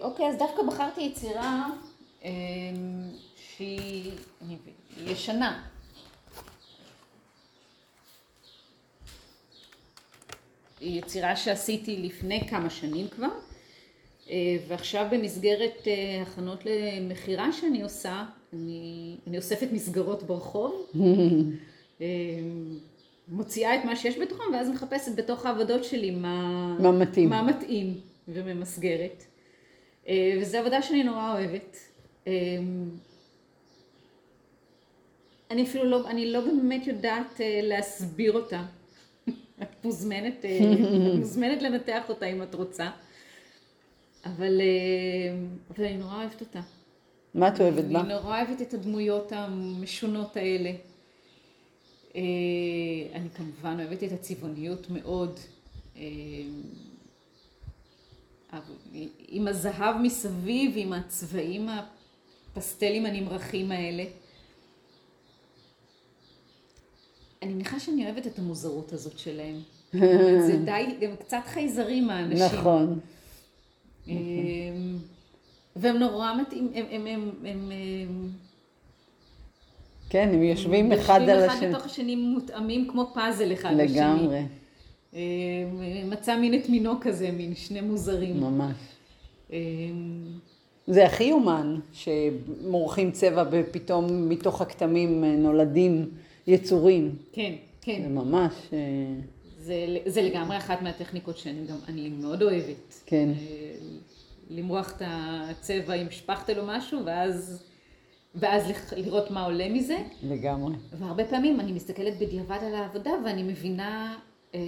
אוקיי, 0.01 0.25
אז 0.29 0.37
דווקא 0.37 0.63
בחרתי 0.67 1.01
יצירה 1.01 1.67
אה, 2.25 2.29
שהיא 3.37 4.11
ישנה. 5.05 5.63
היא 10.79 10.99
יצירה 10.99 11.35
שעשיתי 11.35 11.97
לפני 11.97 12.47
כמה 12.49 12.69
שנים 12.69 13.07
כבר, 13.07 13.29
אה, 14.29 14.57
ועכשיו 14.67 15.07
במסגרת 15.11 15.87
אה, 15.87 16.21
הכנות 16.21 16.63
למכירה 16.65 17.51
שאני 17.51 17.83
עושה, 17.83 18.25
אני, 18.53 19.15
אני 19.27 19.37
אוספת 19.37 19.67
מסגרות 19.71 20.23
ברחוב, 20.23 20.85
אה, 22.01 22.05
מוציאה 23.27 23.75
את 23.75 23.85
מה 23.85 23.95
שיש 23.95 24.17
בתוכם, 24.17 24.43
ואז 24.53 24.69
מחפשת 24.69 25.15
בתוך 25.15 25.45
העבודות 25.45 25.83
שלי 25.83 26.11
מה, 26.11 26.77
מה 26.79 26.91
מתאים. 26.91 27.29
מה 27.29 27.41
מתאים 27.41 27.99
וממסגרת. 28.27 29.23
וזו 30.41 30.57
עבודה 30.57 30.81
שאני 30.81 31.03
נורא 31.03 31.33
אוהבת. 31.33 31.77
אני 35.51 35.63
אפילו 35.63 35.83
לא, 35.83 36.09
אני 36.09 36.31
לא 36.31 36.39
באמת 36.41 36.87
יודעת 36.87 37.41
להסביר 37.61 38.33
אותה. 38.33 38.63
את 39.61 39.85
מוזמנת, 39.85 40.45
אה, 40.45 40.59
את 41.13 41.19
מוזמנת 41.19 41.61
לנתח 41.61 42.09
אותה 42.09 42.25
אם 42.25 42.43
את 42.43 42.55
רוצה. 42.55 42.89
אבל, 44.25 44.61
אה, 44.61 45.37
אבל 45.75 45.85
אני 45.85 45.97
נורא 45.97 46.15
אוהבת 46.15 46.41
אותה. 46.41 46.61
מה 47.33 47.47
את 47.47 47.61
אוהבת 47.61 47.83
בה? 47.83 47.99
אני 47.99 48.13
נורא 48.13 48.41
אוהבת 48.41 48.61
את 48.61 48.73
הדמויות 48.73 49.31
המשונות 49.31 50.37
האלה. 50.37 50.71
אה, 52.15 52.21
אני 53.13 53.29
כמובן 53.35 53.77
אוהבת 53.79 54.03
את 54.03 54.11
הצבעוניות 54.11 54.87
מאוד. 54.89 55.39
עם 59.27 59.47
הזהב 59.47 59.95
מסביב, 60.01 60.71
עם 60.75 60.93
הצבעים 60.93 61.69
הפסטלים 61.69 63.05
הנמרחים 63.05 63.71
האלה. 63.71 64.03
אני 67.45 67.53
מניחה 67.53 67.79
שאני 67.79 68.05
אוהבת 68.05 68.27
את 68.27 68.39
המוזרות 68.39 68.93
הזאת 68.93 69.19
שלהם. 69.19 69.55
זה 70.47 70.57
די, 70.65 71.05
הם 71.05 71.15
קצת 71.15 71.37
חייזרים 71.45 72.09
האנשים. 72.09 72.59
נכון. 72.59 72.99
אמ, 74.07 74.13
והם 75.75 75.97
נורא 75.97 76.33
מתאים, 76.41 76.71
הם, 76.75 76.85
הם, 76.91 77.07
הם, 77.07 77.29
הם, 77.45 77.71
הם 77.71 78.29
כן, 80.09 80.29
הם 80.33 80.43
יושבים 80.43 80.91
אחד 80.91 81.21
על 81.21 81.29
יושבים 81.29 81.49
השני. 81.49 81.69
אחד 81.69 81.75
בתוך 81.75 81.85
השני 81.85 82.15
מותאמים 82.15 82.87
כמו 82.87 83.11
פאזל 83.13 83.53
אחד 83.53 83.73
לשני. 83.73 83.95
לגמרי, 83.95 84.41
אמ, 85.13 85.19
מצא 86.09 86.37
מין 86.37 86.53
את 86.53 86.69
מינו 86.69 86.93
כזה, 87.01 87.31
מין 87.31 87.55
שני 87.55 87.81
מוזרים. 87.81 88.39
ממש. 88.39 88.75
אמ, 89.51 89.57
זה 90.87 91.05
הכי 91.05 91.31
אומן, 91.31 91.79
שמורחים 91.93 93.11
צבע 93.11 93.43
ופתאום 93.51 94.29
מתוך 94.29 94.61
הכתמים 94.61 95.23
אה, 95.23 95.35
נולדים 95.35 96.09
יצורים. 96.47 97.15
כן, 97.31 97.53
כן. 97.81 98.01
זה 98.01 98.09
ממש, 98.09 98.53
אה, 98.73 98.77
זה, 99.59 99.97
זה 100.05 100.21
לגמרי 100.21 100.57
אחת 100.57 100.81
מהטכניקות 100.81 101.37
שאני 101.37 101.67
גם, 101.67 101.77
אני 101.87 102.09
מאוד 102.09 102.41
אוהבת. 102.41 103.01
כן. 103.05 103.29
אה, 103.29 103.75
למרוח 104.49 104.93
את 104.97 105.01
הצבע 105.05 105.93
עם 105.93 106.11
שפכטל 106.11 106.59
או 106.59 106.65
משהו, 106.67 107.05
ואז, 107.05 107.63
ואז 108.35 108.63
לראות 108.95 109.31
מה 109.31 109.45
עולה 109.45 109.69
מזה. 109.69 109.97
לגמרי. 110.23 110.75
והרבה 110.93 111.25
פעמים 111.25 111.59
אני 111.59 111.71
מסתכלת 111.71 112.19
בדיעבד 112.19 112.59
על 112.61 112.75
העבודה 112.75 113.11
ואני 113.25 113.43
מבינה 113.43 114.17
אה, 114.55 114.59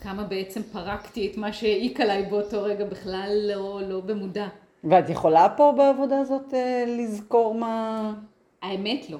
כמה 0.00 0.24
בעצם 0.24 0.62
פרקתי 0.62 1.30
את 1.30 1.36
מה 1.36 1.52
שהעיק 1.52 2.00
עליי 2.00 2.22
באותו 2.22 2.62
רגע 2.62 2.84
בכלל 2.84 3.30
לא, 3.48 3.80
לא 3.88 4.00
במודע. 4.00 4.48
ואת 4.84 5.10
יכולה 5.10 5.48
פה 5.56 5.74
בעבודה 5.76 6.20
הזאת 6.20 6.54
אה, 6.54 6.84
לזכור 6.98 7.54
מה... 7.54 8.14
האמת 8.62 9.10
לא. 9.10 9.18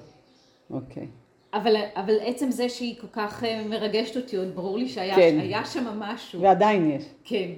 אוקיי. 0.71 1.07
אבל, 1.55 1.77
אבל 1.97 2.15
עצם 2.21 2.51
זה 2.51 2.69
שהיא 2.69 3.01
כל 3.01 3.07
כך 3.13 3.45
אה, 3.45 3.63
מרגשת 3.69 4.17
אותי, 4.17 4.37
עוד 4.37 4.55
ברור 4.55 4.79
לי 4.79 4.89
שהיה 4.89 5.17
כן. 5.17 5.39
היה 5.41 5.65
שם 5.65 5.85
משהו. 5.99 6.41
ועדיין 6.41 6.91
יש. 6.91 7.05
כן. 7.25 7.51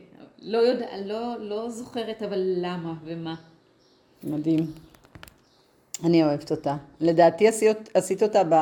לא, 0.42 0.58
יודע, 0.58 0.86
לא, 1.04 1.34
לא 1.40 1.70
זוכרת 1.70 2.22
אבל 2.22 2.38
למה 2.56 2.94
ומה. 3.04 3.34
מדהים. 4.24 4.66
אני 6.04 6.24
אוהבת 6.24 6.50
אותה. 6.50 6.76
לדעתי 7.00 7.48
עשית, 7.48 7.76
עשית 7.94 8.22
אותה 8.22 8.42
ב, 8.48 8.54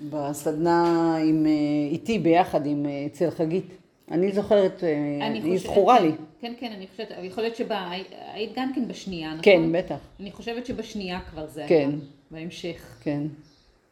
בסדנה 0.00 1.16
עם, 1.16 1.46
אה, 1.46 1.52
איתי 1.90 2.18
ביחד 2.18 2.66
עם 2.66 2.86
אה, 2.86 3.06
אצל 3.06 3.30
חגית. 3.30 3.66
אני 4.10 4.32
זוכרת, 4.32 4.84
אני 5.20 5.40
היא 5.42 5.58
זכורה 5.58 6.00
לי. 6.00 6.12
כן, 6.40 6.52
כן, 6.60 6.72
אני 6.76 6.86
חושבת, 6.86 7.08
יכול 7.22 7.42
להיות 7.42 7.56
שבה, 7.56 7.90
היית 8.32 8.52
גם 8.56 8.72
כן 8.74 8.88
בשנייה, 8.88 9.28
נכון? 9.28 9.42
כן, 9.42 9.72
בטח. 9.72 9.98
אני 10.20 10.32
חושבת 10.32 10.66
שבשנייה 10.66 11.20
כבר 11.30 11.46
זה 11.46 11.60
היה. 11.60 11.68
כן. 11.68 11.90
בהמשך. 12.30 12.96
כן, 13.00 13.22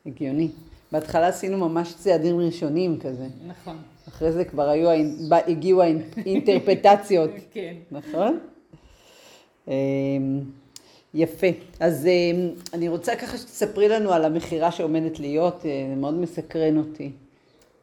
הגיוני. 0.06 0.48
בהתחלה 0.92 1.28
עשינו 1.28 1.68
ממש 1.68 1.94
צעדים 1.94 2.38
ראשונים 2.40 2.98
כזה. 3.00 3.26
נכון. 3.46 3.76
אחרי 4.08 4.32
זה 4.32 4.44
כבר 4.44 4.68
היו, 4.68 4.88
הגיעו 5.46 5.82
האינטרפטציות, 5.82 7.30
כן. 7.54 7.74
נכון? 7.90 8.38
אמ, 9.68 10.40
יפה. 11.14 11.46
אז 11.80 12.06
אמ, 12.06 12.48
אני 12.74 12.88
רוצה 12.88 13.16
ככה 13.16 13.38
שתספרי 13.38 13.88
לנו 13.88 14.12
על 14.12 14.24
המכירה 14.24 14.72
שעומדת 14.72 15.20
להיות, 15.20 15.66
אה, 15.66 15.86
זה 15.88 15.94
מאוד 15.94 16.14
מסקרן 16.14 16.78
אותי. 16.78 17.10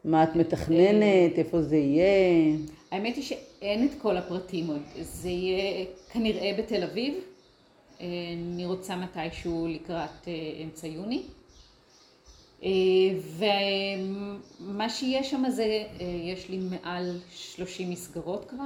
מה 0.06 0.24
את 0.24 0.36
מתכננת, 0.36 1.38
איפה 1.38 1.62
זה 1.62 1.76
יהיה? 1.76 2.58
האמת 2.92 3.16
היא 3.16 3.24
שאין 3.24 3.86
את 3.86 4.02
כל 4.02 4.18
הפרטים 4.18 4.68
עוד. 4.68 4.82
זה 5.02 5.30
יהיה 5.30 5.86
כנראה 6.12 6.52
בתל 6.58 6.84
אביב. 6.84 7.14
אה, 8.02 8.08
אני 8.54 8.66
רוצה 8.66 8.96
מתישהו 8.96 9.68
לקראת 9.70 10.28
אה, 10.28 10.34
אמצע 10.64 10.88
יוני. 10.88 11.22
אה, 12.63 12.69
ומה 14.60 14.89
שיהיה 14.89 15.23
שם 15.23 15.43
זה, 15.49 15.63
אה, 15.63 16.06
יש 16.34 16.49
לי 16.49 16.58
מעל 16.58 17.19
30 17.36 17.89
מסגרות 17.89 18.45
כבר, 18.49 18.63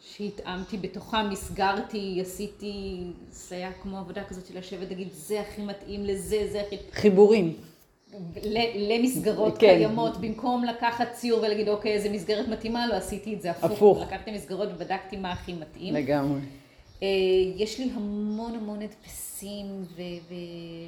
שהתאמתי 0.00 0.76
בתוכם, 0.76 1.30
מסגרתי, 1.30 2.18
עשיתי, 2.20 3.00
זה 3.30 3.54
היה 3.54 3.72
כמו 3.82 3.98
עבודה 3.98 4.24
כזאת 4.24 4.46
של 4.46 4.58
לשבת, 4.58 4.88
להגיד, 4.90 5.08
זה 5.12 5.40
הכי 5.40 5.62
מתאים 5.62 6.04
לזה, 6.04 6.48
זה 6.52 6.60
הכי... 6.60 6.76
חיבורים. 6.92 7.54
למסגרות 8.74 9.58
כן. 9.58 9.66
קיימות, 9.66 10.16
במקום 10.16 10.64
לקחת 10.64 11.12
ציור 11.12 11.38
ולהגיד, 11.38 11.68
אוקיי, 11.68 11.92
איזה 11.92 12.10
מסגרת 12.10 12.48
מתאימה 12.48 12.86
לו, 12.86 12.94
עשיתי 12.94 13.34
את 13.34 13.42
זה 13.42 13.50
הפוך. 13.50 13.70
הפוך. 13.70 14.02
לקחתי 14.02 14.30
מסגרות 14.30 14.68
ובדקתי 14.74 15.16
מה 15.16 15.32
הכי 15.32 15.52
מתאים. 15.52 15.94
לגמרי. 15.94 16.40
אה, 17.02 17.06
יש 17.56 17.78
לי 17.78 17.90
המון 17.94 18.54
המון 18.54 18.82
הדפסים 18.82 19.66
ו- 19.82 20.02
ו- 20.28 20.34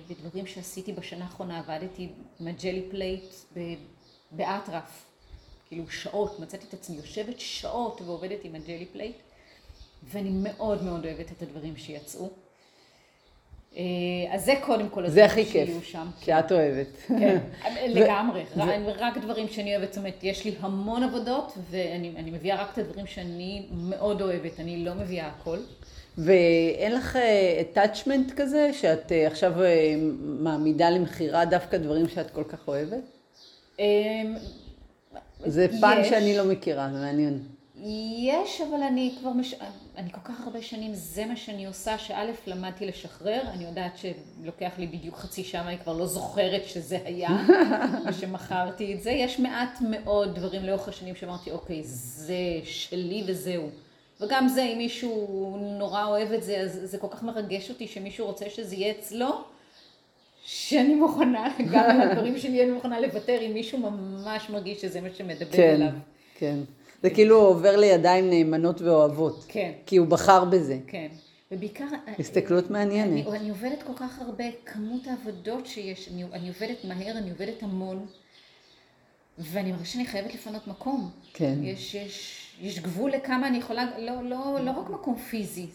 ודברים 0.09 0.46
שעשיתי 0.46 0.92
בשנה 0.92 1.24
האחרונה, 1.24 1.59
עבדתי 1.59 2.09
עם 2.40 2.46
ה 2.46 2.52
gelli 2.52 2.83
plate 2.90 3.24
ב- 3.57 3.74
באטרף, 4.31 5.05
כאילו 5.68 5.90
שעות, 5.90 6.40
מצאתי 6.40 6.66
את 6.68 6.74
עצמי 6.74 6.96
יושבת 6.96 7.40
שעות 7.40 8.00
ועובדת 8.05 8.38
עם 8.44 8.55
ה 8.54 8.60
gelli 8.60 8.87
plate, 8.92 9.16
ואני 10.05 10.31
מאוד 10.33 10.83
מאוד 10.83 11.07
אוהבת 11.07 11.33
את 11.33 11.42
הדברים 11.42 11.77
שיצאו. 11.77 12.29
אה, 13.77 13.83
אז 14.31 14.44
זה 14.44 14.55
קודם 14.64 14.88
כל 14.88 15.09
זה 15.09 15.24
הדברים 15.24 15.44
הכי 15.46 15.53
כיף, 15.53 15.85
שם. 15.85 16.11
כי 16.20 16.33
את 16.33 16.53
אוהבת. 16.53 16.87
כן, 17.09 17.38
לגמרי, 17.96 18.44
רק 18.98 19.18
דברים 19.18 19.48
שאני 19.48 19.77
אוהבת, 19.77 19.92
זאת 19.92 19.98
אומרת, 19.98 20.18
יש 20.22 20.44
לי 20.44 20.55
המון 20.61 21.03
עבודות, 21.03 21.53
ואני 21.70 22.12
אני 22.16 22.31
מביאה 22.31 22.62
רק 22.62 22.72
את 22.72 22.79
הדברים 22.79 23.07
שאני 23.07 23.66
מאוד 23.72 24.22
אוהבת, 24.22 24.61
אני 24.61 24.85
לא 24.85 24.94
מביאה 24.94 25.27
הכל. 25.27 25.59
ואין 26.18 26.92
לך 26.92 27.18
attachment 27.61 28.33
כזה, 28.37 28.70
שאת 28.72 29.12
אה, 29.12 29.27
עכשיו 29.27 29.62
אה, 29.62 29.94
מעמידה 30.20 30.90
למכירה 30.90 31.44
דווקא 31.44 31.77
דברים 31.77 32.09
שאת 32.09 32.31
כל 32.31 32.44
כך 32.44 32.68
אוהבת? 32.68 33.03
אמ, 33.79 34.37
זה 35.46 35.66
פן 35.81 35.98
יש. 36.00 36.09
שאני 36.09 36.37
לא 36.37 36.44
מכירה, 36.44 36.88
זה 36.92 36.98
מעניין. 36.98 37.42
יש, 38.18 38.61
אבל 38.61 38.83
אני 38.83 39.14
כבר, 39.20 39.31
מש... 39.31 39.55
אני 39.96 40.12
כל 40.12 40.20
כך 40.24 40.40
הרבה 40.40 40.62
שנים, 40.62 40.94
זה 40.94 41.27
מה 41.27 41.37
שאני 41.37 41.66
עושה, 41.66 41.98
שא', 41.98 42.24
למדתי 42.46 42.87
לשחרר, 42.87 43.40
אני 43.55 43.64
יודעת 43.64 43.98
שלוקח 43.98 44.72
לי 44.79 44.87
בדיוק 44.87 45.16
חצי 45.16 45.44
שעה, 45.44 45.68
אני 45.68 45.79
כבר 45.79 45.92
לא 45.92 46.07
זוכרת 46.07 46.64
שזה 46.66 46.98
היה, 47.05 47.29
ושמכרתי 48.09 48.94
את 48.94 49.03
זה. 49.03 49.11
יש 49.11 49.40
מעט 49.40 49.79
מאוד 49.90 50.35
דברים 50.35 50.64
לאורך 50.64 50.88
השנים 50.88 51.14
שאמרתי, 51.14 51.50
אוקיי, 51.50 51.83
זה 51.85 52.61
שלי 52.64 53.24
וזהו. 53.27 53.68
וגם 54.20 54.48
זה, 54.48 54.62
אם 54.62 54.79
מישהו 54.79 55.57
נורא 55.79 56.05
אוהב 56.05 56.33
את 56.33 56.42
זה, 56.42 56.61
אז 56.61 56.81
זה 56.85 56.98
כל 56.98 57.09
כך 57.11 57.22
מרגש 57.22 57.70
אותי 57.70 57.88
שמישהו 57.88 58.27
רוצה 58.27 58.50
שזה 58.50 58.74
יהיה 58.74 58.90
אצלו, 58.98 59.44
שאני 60.44 60.94
מוכנה, 60.94 61.48
גם 61.72 61.90
על 61.90 62.00
הדברים 62.00 62.38
שלי 62.38 62.62
אני 62.62 62.70
מוכנה 62.70 63.00
לוותר, 63.00 63.38
אם 63.46 63.55
מישהו 63.55 63.79
ממש 63.79 64.50
מרגיש 64.50 64.81
שזה 64.81 65.00
מה 65.00 65.09
שמדבר 65.14 65.57
כן, 65.57 65.74
אליו. 65.74 65.92
כן. 66.38 66.59
זה 67.03 67.11
כאילו 67.11 67.40
עובר 67.40 67.77
לידיים 67.77 68.31
נאמנות 68.31 68.81
ואוהבות. 68.81 69.44
כן. 69.48 69.72
כי 69.87 69.96
הוא 69.96 70.07
בחר 70.07 70.44
בזה. 70.44 70.79
כן, 70.87 71.09
ובעיקר... 71.53 71.85
הסתכלות 72.18 72.70
מעניינת. 72.70 73.27
אני, 73.27 73.38
אני 73.38 73.50
עובדת 73.50 73.83
כל 73.83 73.92
כך 73.96 74.20
הרבה, 74.20 74.44
כמות 74.64 75.07
העבודות 75.07 75.66
שיש, 75.66 76.09
אני, 76.09 76.24
אני 76.33 76.48
עובדת 76.48 76.85
מהר, 76.85 77.18
אני 77.18 77.31
עובדת 77.31 77.62
המון, 77.62 78.07
ואני 79.38 79.72
מרגישה 79.72 79.92
שאני 79.92 80.07
חייבת 80.07 80.35
לפנות 80.35 80.66
מקום. 80.66 81.11
כן. 81.33 81.55
יש, 81.62 81.94
יש, 81.94 82.43
יש 82.60 82.80
גבול 82.80 83.10
לכמה 83.10 83.48
אני 83.48 83.58
יכולה, 83.58 83.86
לא, 83.98 84.22
לא, 84.22 84.58
לא 84.60 84.70
רק 84.70 84.90
מקום 84.90 85.16
פיזי, 85.16 85.66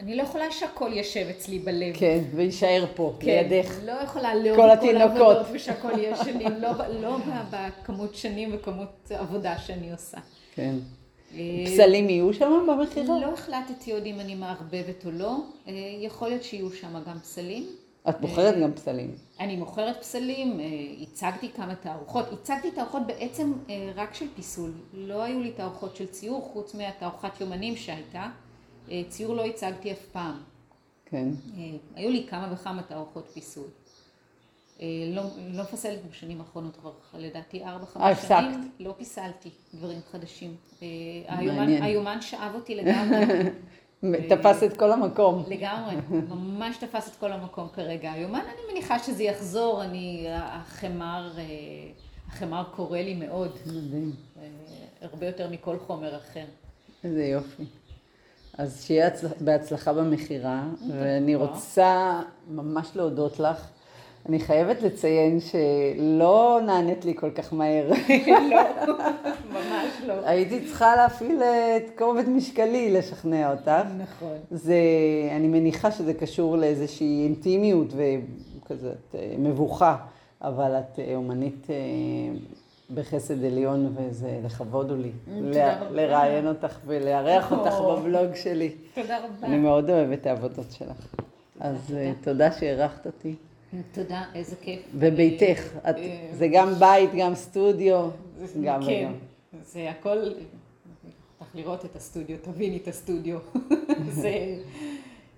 אני 0.00 0.16
לא 0.16 0.22
יכולה 0.22 0.50
שהכל 0.50 0.90
יושב 0.92 1.26
אצלי 1.30 1.58
בלב. 1.58 1.96
כן, 1.96 2.24
ויישאר 2.34 2.84
פה, 2.94 3.18
לידך. 3.22 3.78
לא 3.84 3.92
יכולה 3.92 4.34
לאהוב 4.34 4.56
כל 4.56 4.62
כל 4.62 4.70
התינוקות. 4.70 5.20
העבודות 5.20 5.46
ושהכל 5.52 5.98
יהיה 5.98 6.16
שלי, 6.16 6.44
לא, 6.62 6.70
לא 7.00 7.16
בכמות 7.50 8.14
שנים 8.14 8.50
וכמות 8.52 9.10
עבודה 9.10 9.58
שאני 9.58 9.92
עושה. 9.92 10.18
כן. 10.54 10.74
אה, 11.34 11.40
פסלים 11.66 12.10
יהיו 12.10 12.34
שם 12.34 12.66
במכירה? 12.68 13.20
לא 13.20 13.32
החלטתי 13.32 13.92
עוד 13.92 14.06
אם 14.06 14.20
אני 14.20 14.34
מערבבת 14.34 15.06
או 15.06 15.10
לא. 15.10 15.36
אה, 15.68 15.72
יכול 16.00 16.28
להיות 16.28 16.42
שיהיו 16.42 16.72
שם 16.72 17.02
גם 17.06 17.18
פסלים. 17.20 17.66
את 18.08 18.20
מוכרת 18.20 18.54
גם 18.62 18.72
פסלים. 18.72 19.14
אני 19.40 19.56
מוכרת 19.56 20.00
פסלים, 20.00 20.60
אה, 20.60 20.66
הצגתי 21.02 21.52
כמה 21.52 21.74
תערוכות. 21.74 22.32
הצגתי 22.32 22.70
תערוכות 22.70 23.06
בעצם 23.06 23.52
אה, 23.70 23.92
רק 23.94 24.14
של 24.14 24.26
פיסול. 24.36 24.72
לא 24.92 25.22
היו 25.22 25.40
לי 25.40 25.52
תערוכות 25.52 25.96
של 25.96 26.06
ציור, 26.06 26.50
חוץ 26.52 26.74
מהתערוכת 26.74 27.40
יומנים 27.40 27.76
שהייתה. 27.76 28.26
אה, 28.90 29.02
ציור 29.08 29.34
לא 29.34 29.46
הצגתי 29.46 29.92
אף 29.92 30.06
פעם. 30.12 30.42
כן. 31.06 31.28
אה, 31.56 31.62
היו 31.94 32.10
לי 32.10 32.26
כמה 32.30 32.52
וכמה 32.52 32.82
תערוכות 32.82 33.28
פיסול. 33.28 33.66
אה, 34.82 34.86
לא, 35.14 35.22
לא 35.52 35.62
מפסלת 35.62 35.98
בשנים 36.10 36.40
האחרונות 36.40 36.76
כבר, 36.76 36.92
לדעתי 37.14 37.64
ארבע, 37.64 37.84
אה, 37.84 37.86
חמש 37.86 38.18
הפסקת. 38.18 38.28
שנים. 38.28 38.70
לא 38.80 38.94
פיסלתי 38.98 39.50
דברים 39.74 39.98
חדשים. 40.10 40.56
אה, 40.82 40.86
היומן, 41.28 41.56
מעניין. 41.56 41.82
היומן 41.82 42.20
שאב 42.20 42.54
אותי 42.54 42.74
לגמרי. 42.74 43.16
תפס 44.28 44.62
את 44.62 44.76
כל 44.76 44.92
המקום. 44.92 45.44
לגמרי, 45.48 45.94
ממש 46.34 46.76
תפס 46.76 47.08
את 47.08 47.16
כל 47.16 47.32
המקום 47.32 47.68
כרגע. 47.74 48.12
היומן, 48.12 48.40
אני 48.40 48.72
מניחה 48.72 48.98
שזה 48.98 49.22
יחזור, 49.22 49.82
אני, 49.84 50.26
החמר, 50.30 51.30
אה, 51.38 51.44
החמר 52.28 52.64
קורא 52.76 52.98
לי 52.98 53.14
מאוד, 53.14 53.50
מדהים. 53.66 54.12
אה, 54.42 54.46
הרבה 55.02 55.26
יותר 55.26 55.50
מכל 55.50 55.76
חומר 55.86 56.16
אחר. 56.16 56.44
איזה 57.04 57.24
יופי. 57.24 57.64
אז 58.58 58.84
שיהיה 58.84 59.06
הצלח- 59.06 59.32
בהצלחה 59.40 59.92
במכירה, 59.92 60.62
ואני. 60.92 61.34
רוצה 61.34 62.20
ממש 62.50 62.88
להודות 62.94 63.40
לך 63.40 63.66
אני 64.28 64.40
חייבת 64.40 64.82
לציין 64.82 65.38
שלא 65.40 66.60
נענית 66.66 67.04
לי 67.04 67.14
כל 67.16 67.30
כך 67.30 67.52
מהר. 67.52 67.88
לא, 67.90 67.96
ממש 69.52 69.92
לא. 70.06 70.14
הייתי 70.28 70.66
צריכה 70.66 70.96
להפעיל 70.96 71.42
את 71.42 71.98
כובד 71.98 72.28
משקלי 72.28 72.90
לשכנע 72.90 73.52
אותך. 73.52 73.70
נכון. 73.98 74.36
זה, 74.50 74.78
אני 75.36 75.48
מניחה 75.48 75.90
שזה 75.90 76.14
קשור 76.14 76.56
לאיזושהי 76.56 77.24
אינטימיות 77.24 77.92
וכזאת 77.96 79.14
אה, 79.14 79.34
מבוכה, 79.38 79.96
אבל 80.42 80.78
את 80.78 80.98
אה, 80.98 81.14
אומנית 81.16 81.66
אה, 81.70 81.76
בחסד 82.94 83.44
עליון 83.44 83.94
וזה 83.96 84.40
לכבוד 84.44 84.90
הוא 84.90 84.98
לי. 84.98 85.10
תודה 85.24 85.80
רבה. 85.80 85.90
לראיין 85.90 86.46
אותך 86.46 86.78
ולארח 86.86 87.52
אותך 87.52 87.74
או. 87.78 87.96
בבלוג 87.96 88.34
שלי. 88.34 88.70
תודה 88.94 89.18
רבה. 89.18 89.46
אני 89.46 89.58
מאוד 89.58 89.90
אוהבת 89.90 90.20
את 90.20 90.26
העבודות 90.26 90.72
שלך. 90.72 91.14
אז 91.60 91.94
אה, 91.96 92.12
תודה 92.22 92.52
שאירחת 92.52 93.06
אותי. 93.06 93.34
תודה, 93.92 94.22
איזה 94.34 94.56
כיף. 94.56 94.80
וביתך, 94.94 95.62
את- 95.90 95.96
אה, 95.96 96.28
זה 96.32 96.48
גם 96.52 96.74
בית, 96.74 97.10
גם 97.18 97.34
סטודיו, 97.34 98.08
גם 98.64 98.80
כן, 98.86 99.08
וגם. 99.08 99.12
זה 99.64 99.90
הכל, 99.90 100.18
צריך 101.38 101.56
לראות 101.56 101.84
את 101.84 101.96
הסטודיו, 101.96 102.36
תביני 102.42 102.76
את 102.76 102.88
הסטודיו. 102.88 103.38
זה, 104.22 104.56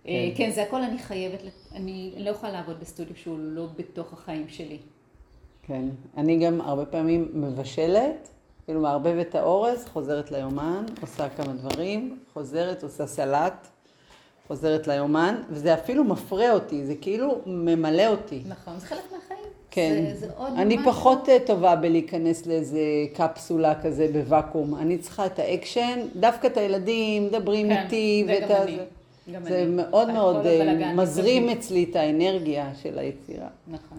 אה, 0.08 0.30
כן, 0.36 0.50
זה 0.50 0.62
הכל 0.62 0.82
אני 0.82 0.98
חייבת, 0.98 1.40
אני 1.74 2.14
לא 2.18 2.30
יכולה 2.30 2.52
לעבוד 2.52 2.80
בסטודיו 2.80 3.16
שהוא 3.16 3.38
לא 3.40 3.66
בתוך 3.78 4.12
החיים 4.12 4.48
שלי. 4.48 4.78
כן. 5.62 5.84
אני 6.16 6.38
גם 6.46 6.60
הרבה 6.60 6.84
פעמים 6.84 7.28
מבשלת, 7.34 8.28
כאילו 8.64 8.80
מערבבת 8.80 9.26
את 9.28 9.34
האורז, 9.34 9.84
חוזרת 9.86 10.30
ליומן, 10.30 10.84
עושה 11.02 11.28
כמה 11.28 11.52
דברים, 11.52 12.18
חוזרת, 12.32 12.82
עושה 12.82 13.06
סלט, 13.06 13.68
חוזרת 14.50 14.86
ליומן, 14.86 15.34
וזה 15.50 15.74
אפילו 15.74 16.04
מפרה 16.04 16.50
אותי, 16.52 16.86
זה 16.86 16.94
כאילו 17.00 17.38
ממלא 17.46 18.06
אותי. 18.06 18.42
נכון, 18.48 18.78
זה 18.78 18.86
חלק 18.86 18.98
מהחיים. 19.12 19.48
כן. 19.70 20.04
זה, 20.14 20.26
זה 20.26 20.32
עוד 20.36 20.52
אני 20.56 20.76
משהו. 20.76 20.92
פחות 20.92 21.28
אה, 21.28 21.36
טובה 21.46 21.76
בלהיכנס 21.76 22.46
לאיזה 22.46 22.80
קפסולה 23.14 23.82
כזה 23.82 24.08
בוואקום. 24.12 24.74
אני 24.74 24.98
צריכה 24.98 25.26
את 25.26 25.38
האקשן, 25.38 25.98
דווקא 26.16 26.46
את 26.46 26.56
הילדים, 26.56 27.26
מדברים 27.26 27.68
כן, 27.68 27.82
איתי, 27.84 28.24
זה 28.26 28.32
ואת 28.32 28.50
גם 28.50 28.56
ה... 28.56 28.62
אני. 28.62 28.76
זה- 28.76 28.84
גם 29.34 29.42
זה 29.44 29.62
אני. 29.62 29.66
מאוד 29.70 30.10
מאוד 30.10 30.46
אה, 30.46 30.92
מזרים. 30.94 31.48
אצלי 31.48 31.86
את 31.90 31.96
האנרגיה 31.96 32.70
של 32.82 32.98
היצירה. 32.98 33.46
נכון. 33.68 33.98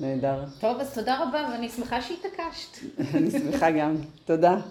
נהדר. 0.00 0.44
טוב, 0.60 0.80
אז 0.80 0.94
תודה 0.94 1.18
רבה, 1.22 1.48
ואני 1.52 1.68
שמחה 1.68 2.02
שהתעקשת. 2.02 2.78
אני 3.14 3.30
שמחה 3.30 3.70
גם. 3.70 3.96
תודה. 4.24 4.56